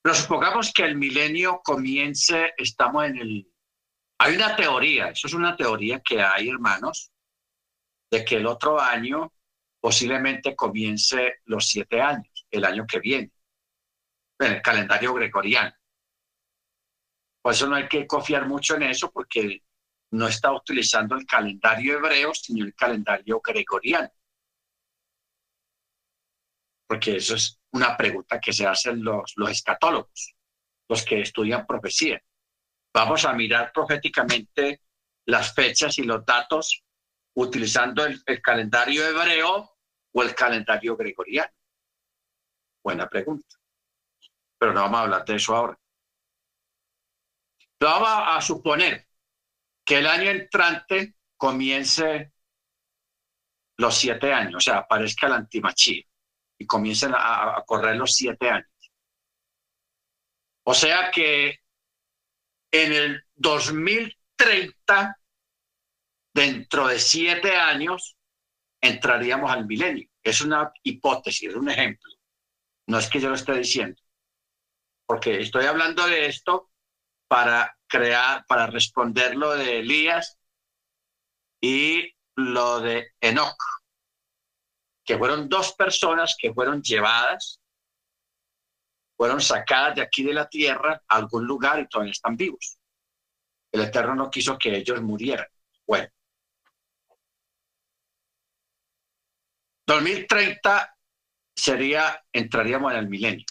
[0.02, 3.52] Pero supongamos que el milenio comience, estamos en el...
[4.18, 7.10] Hay una teoría, eso es una teoría que hay, hermanos,
[8.10, 9.30] de que el otro año
[9.78, 13.30] posiblemente comience los siete años, el año que viene,
[14.38, 15.74] en el calendario gregoriano.
[17.42, 19.62] Por eso no hay que confiar mucho en eso porque
[20.12, 24.10] no está utilizando el calendario hebreo, sino el calendario gregoriano.
[26.86, 30.34] Porque eso es una pregunta que se hacen los, los escatólogos,
[30.88, 32.20] los que estudian profecía.
[32.92, 34.82] Vamos a mirar proféticamente
[35.26, 36.82] las fechas y los datos
[37.34, 39.76] utilizando el, calendario hebreo
[40.12, 41.52] o el calendario gregoriano.
[42.82, 43.56] Buena pregunta.
[44.58, 45.79] Pero no vamos a hablar de eso ahora.
[47.80, 49.06] Vamos a, suponer
[49.84, 52.32] que el año entrante comience
[53.78, 56.06] los siete años, o sea, aparezca el antimachí
[56.58, 58.68] y comiencen a, correr los siete años.
[60.64, 61.60] O sea que
[62.70, 65.18] en el 2030,
[66.34, 68.16] dentro de siete años,
[68.80, 70.08] entraríamos al milenio.
[70.22, 72.10] es una hipótesis, es un ejemplo.
[72.86, 74.00] No es que yo lo esté diciendo,
[75.06, 76.69] porque estoy hablando de esto
[77.30, 80.36] para crear, para responder lo de Elías
[81.60, 83.56] y lo de Enoch,
[85.04, 87.60] que fueron dos personas que fueron llevadas,
[89.16, 92.80] fueron sacadas de aquí de la tierra a algún lugar y todavía están vivos.
[93.70, 95.46] El Eterno no quiso que ellos murieran.
[95.86, 96.08] Bueno.
[99.86, 100.96] 2030
[101.54, 103.46] sería, entraríamos en el milenio.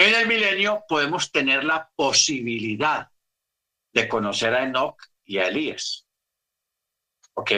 [0.00, 3.10] En el milenio podemos tener la posibilidad
[3.92, 6.06] de conocer a Enoch y a Elías.
[7.34, 7.50] ¿Ok?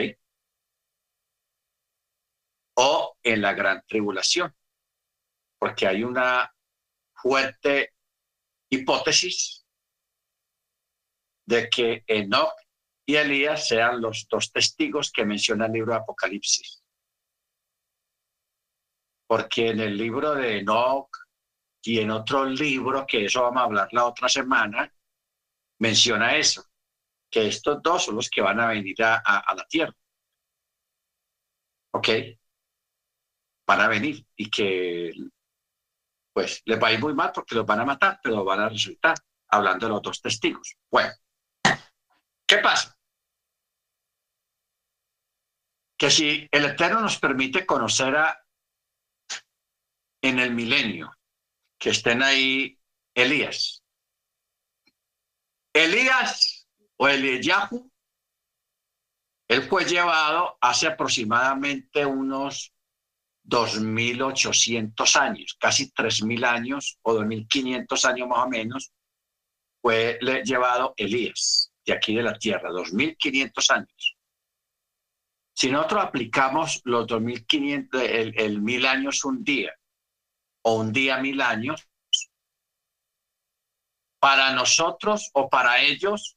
[2.76, 4.56] O en la gran tribulación,
[5.58, 6.50] porque hay una
[7.12, 7.92] fuerte
[8.70, 9.66] hipótesis
[11.46, 12.54] de que Enoch
[13.04, 16.82] y Elías sean los dos testigos que menciona el libro de Apocalipsis.
[19.26, 21.19] Porque en el libro de Enoch
[21.82, 24.92] y en otro libro, que eso vamos a hablar la otra semana,
[25.78, 26.64] menciona eso,
[27.30, 29.94] que estos dos son los que van a venir a, a la tierra.
[31.92, 32.08] ¿Ok?
[33.66, 35.12] Van a venir y que
[36.32, 38.68] pues les va a ir muy mal porque los van a matar, pero van a
[38.68, 39.16] resultar,
[39.48, 40.76] hablando de los dos testigos.
[40.90, 41.12] Bueno,
[42.46, 42.96] ¿qué pasa?
[46.00, 48.42] que si el Eterno nos permite conocer a,
[50.22, 51.12] en el milenio,
[51.80, 52.78] que estén ahí
[53.14, 53.82] Elías.
[55.72, 56.68] Elías
[56.98, 57.90] o Eliyahu,
[59.48, 62.72] él fue llevado hace aproximadamente unos
[63.44, 68.92] 2.800 años, casi 3.000 años o 2.500 años más o menos,
[69.80, 74.16] fue llevado Elías de aquí de la tierra, 2.500 años.
[75.54, 79.74] Si nosotros aplicamos los 2500, el, el mil años un día
[80.62, 81.88] o un día mil años,
[84.18, 86.36] para nosotros o para ellos,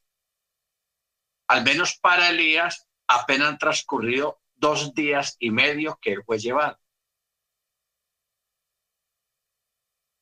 [1.48, 6.80] al menos para Elías, apenas han transcurrido dos días y medio que fue llevado.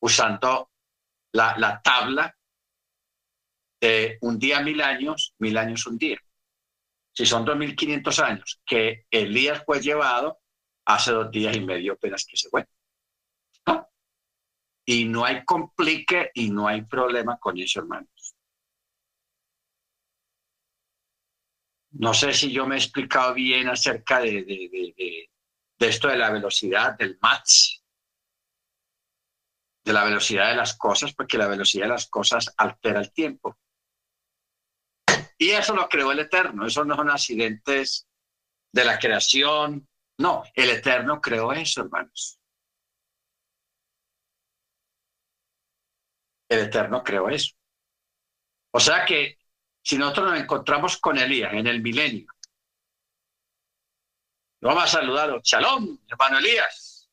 [0.00, 0.70] Usando
[1.32, 2.36] la, la tabla
[3.80, 6.18] de un día mil años, mil años un día
[7.12, 10.40] si son 2.500 años que Elías fue llevado,
[10.86, 12.66] hace dos días y medio apenas que se fue.
[14.84, 18.34] Y no hay complique y no hay problema con eso, hermanos.
[21.92, 25.28] No sé si yo me he explicado bien acerca de, de,
[25.78, 27.80] de esto de la velocidad, del match,
[29.84, 33.58] de la velocidad de las cosas, porque la velocidad de las cosas altera el tiempo.
[35.36, 38.06] Y eso lo creó el Eterno, eso no son accidentes
[38.72, 42.38] de la creación, no, el Eterno creó eso, hermanos.
[46.52, 47.54] El Eterno creó eso.
[48.72, 49.38] O sea que
[49.82, 52.26] si nosotros nos encontramos con Elías en el milenio,
[54.60, 57.08] vamos a saludar, Shalom, hermano Elías.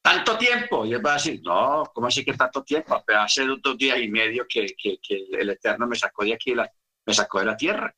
[0.00, 0.86] ¿Tanto tiempo?
[0.86, 3.02] Y él va a decir, no, ¿cómo así que tanto tiempo?
[3.08, 4.98] hace dos días y medio que, que,
[5.32, 6.70] el Eterno me sacó de aquí, la,
[7.06, 7.92] me sacó de la tierra.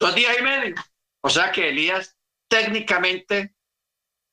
[0.00, 0.74] Dos días y medio.
[1.20, 2.16] O sea que Elías
[2.48, 3.54] técnicamente,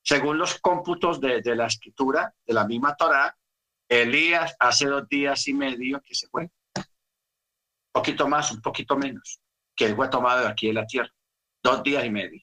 [0.02, 3.36] según los cómputos de, de la escritura, de la misma Torah,
[3.88, 6.44] Elías hace dos días y medio que se fue.
[6.44, 6.82] Un
[7.92, 9.40] poquito más, un poquito menos,
[9.76, 11.12] que él fue tomado aquí de la tierra.
[11.62, 12.42] Dos días y medio.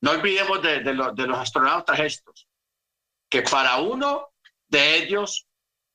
[0.00, 2.48] No olvidemos de, de, de los astronautas estos
[3.28, 4.28] que para uno
[4.68, 5.46] de ellos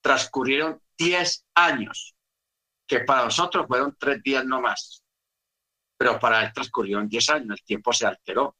[0.02, 2.16] transcurrieron 10 años,
[2.88, 5.04] que para nosotros fueron tres días no más,
[5.98, 8.58] pero para él transcurrieron 10 años, el tiempo se alteró,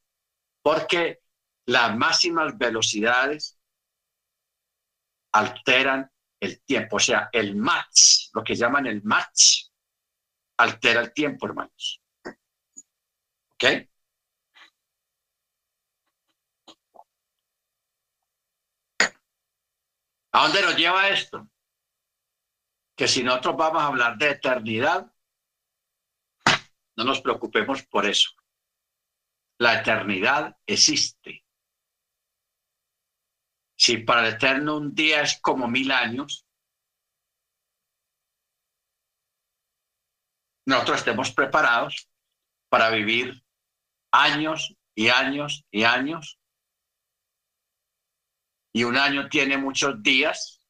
[0.62, 1.20] porque
[1.66, 3.58] las máximas velocidades
[5.32, 6.10] alteran
[6.40, 9.68] el tiempo, o sea, el match, lo que llaman el match,
[10.58, 12.02] altera el tiempo, hermanos.
[13.52, 13.64] ¿Ok?
[20.34, 21.48] ¿A dónde nos lleva esto?
[22.96, 25.12] Que si nosotros vamos a hablar de eternidad,
[26.96, 28.30] no nos preocupemos por eso.
[29.58, 31.44] La eternidad existe.
[33.82, 36.46] Si para el eterno un día es como mil años,
[40.64, 42.08] nosotros estemos preparados
[42.68, 43.42] para vivir
[44.12, 46.38] años y años y años.
[48.72, 50.64] Y un año tiene muchos días,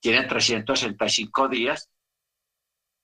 [0.00, 1.90] tiene 365 días,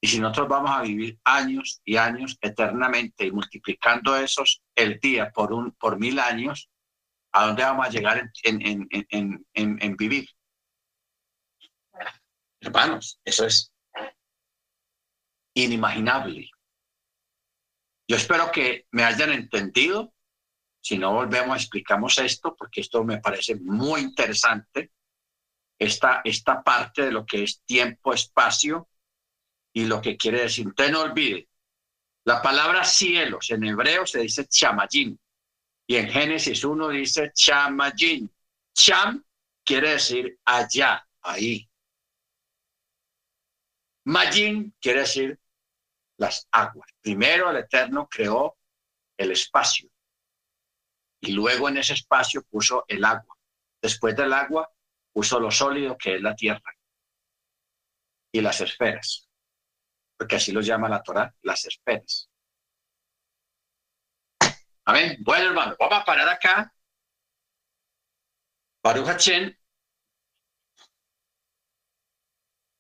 [0.01, 5.33] Y si nosotros vamos a vivir años y años eternamente y multiplicando esos el día
[5.33, 6.71] por, un, por mil años,
[7.32, 10.28] ¿a dónde vamos a llegar en, en, en vivir?
[12.61, 13.73] Hermanos, eso es
[15.55, 16.51] inimaginable.
[18.09, 20.12] Yo espero que me hayan entendido.
[20.82, 24.93] Si no, volvemos, explicamos esto, porque esto me parece muy interesante.
[25.78, 28.89] Esta, esta parte de lo que es tiempo, espacio
[29.73, 30.66] y lo que quiere decir.
[30.66, 31.48] Usted no olvide,
[32.24, 35.19] la palabra cielos en hebreo se dice chamayín
[35.91, 38.33] y en Génesis 1 dice chamayín.
[38.73, 39.25] Cham
[39.65, 41.69] quiere decir allá, ahí.
[44.05, 45.41] Majin quiere decir
[46.17, 46.89] las aguas.
[47.01, 48.57] Primero el Eterno creó
[49.17, 49.91] el espacio
[51.21, 53.37] y luego en ese espacio puso el agua.
[53.83, 54.73] Después del agua
[55.12, 56.73] puso lo sólido que es la tierra
[58.31, 59.29] y las esferas,
[60.17, 62.30] porque así lo llama la Torah, las esferas.
[65.21, 66.73] Bueno, hermano, vamos a parar acá.
[68.83, 69.09] Baruch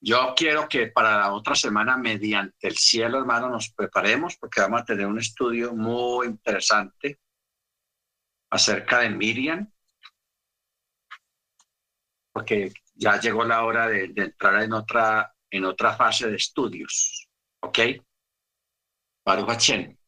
[0.02, 4.80] Yo quiero que para la otra semana, mediante el cielo, hermano, nos preparemos porque vamos
[4.80, 7.20] a tener un estudio muy interesante
[8.50, 9.70] acerca de Miriam,
[12.32, 17.28] porque ya llegó la hora de, entrar en otra, en otra fase de estudios.
[17.60, 17.78] ¿Ok?
[19.24, 19.99] Baruch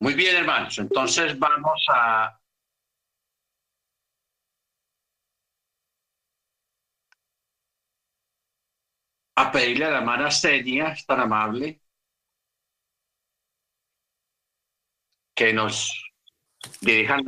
[0.00, 0.78] Muy bien, hermanos.
[0.78, 2.38] Entonces vamos a
[9.52, 11.80] pedirle a la hermana Senia, es tan amable,
[15.34, 15.92] que nos
[16.80, 17.24] dirijan la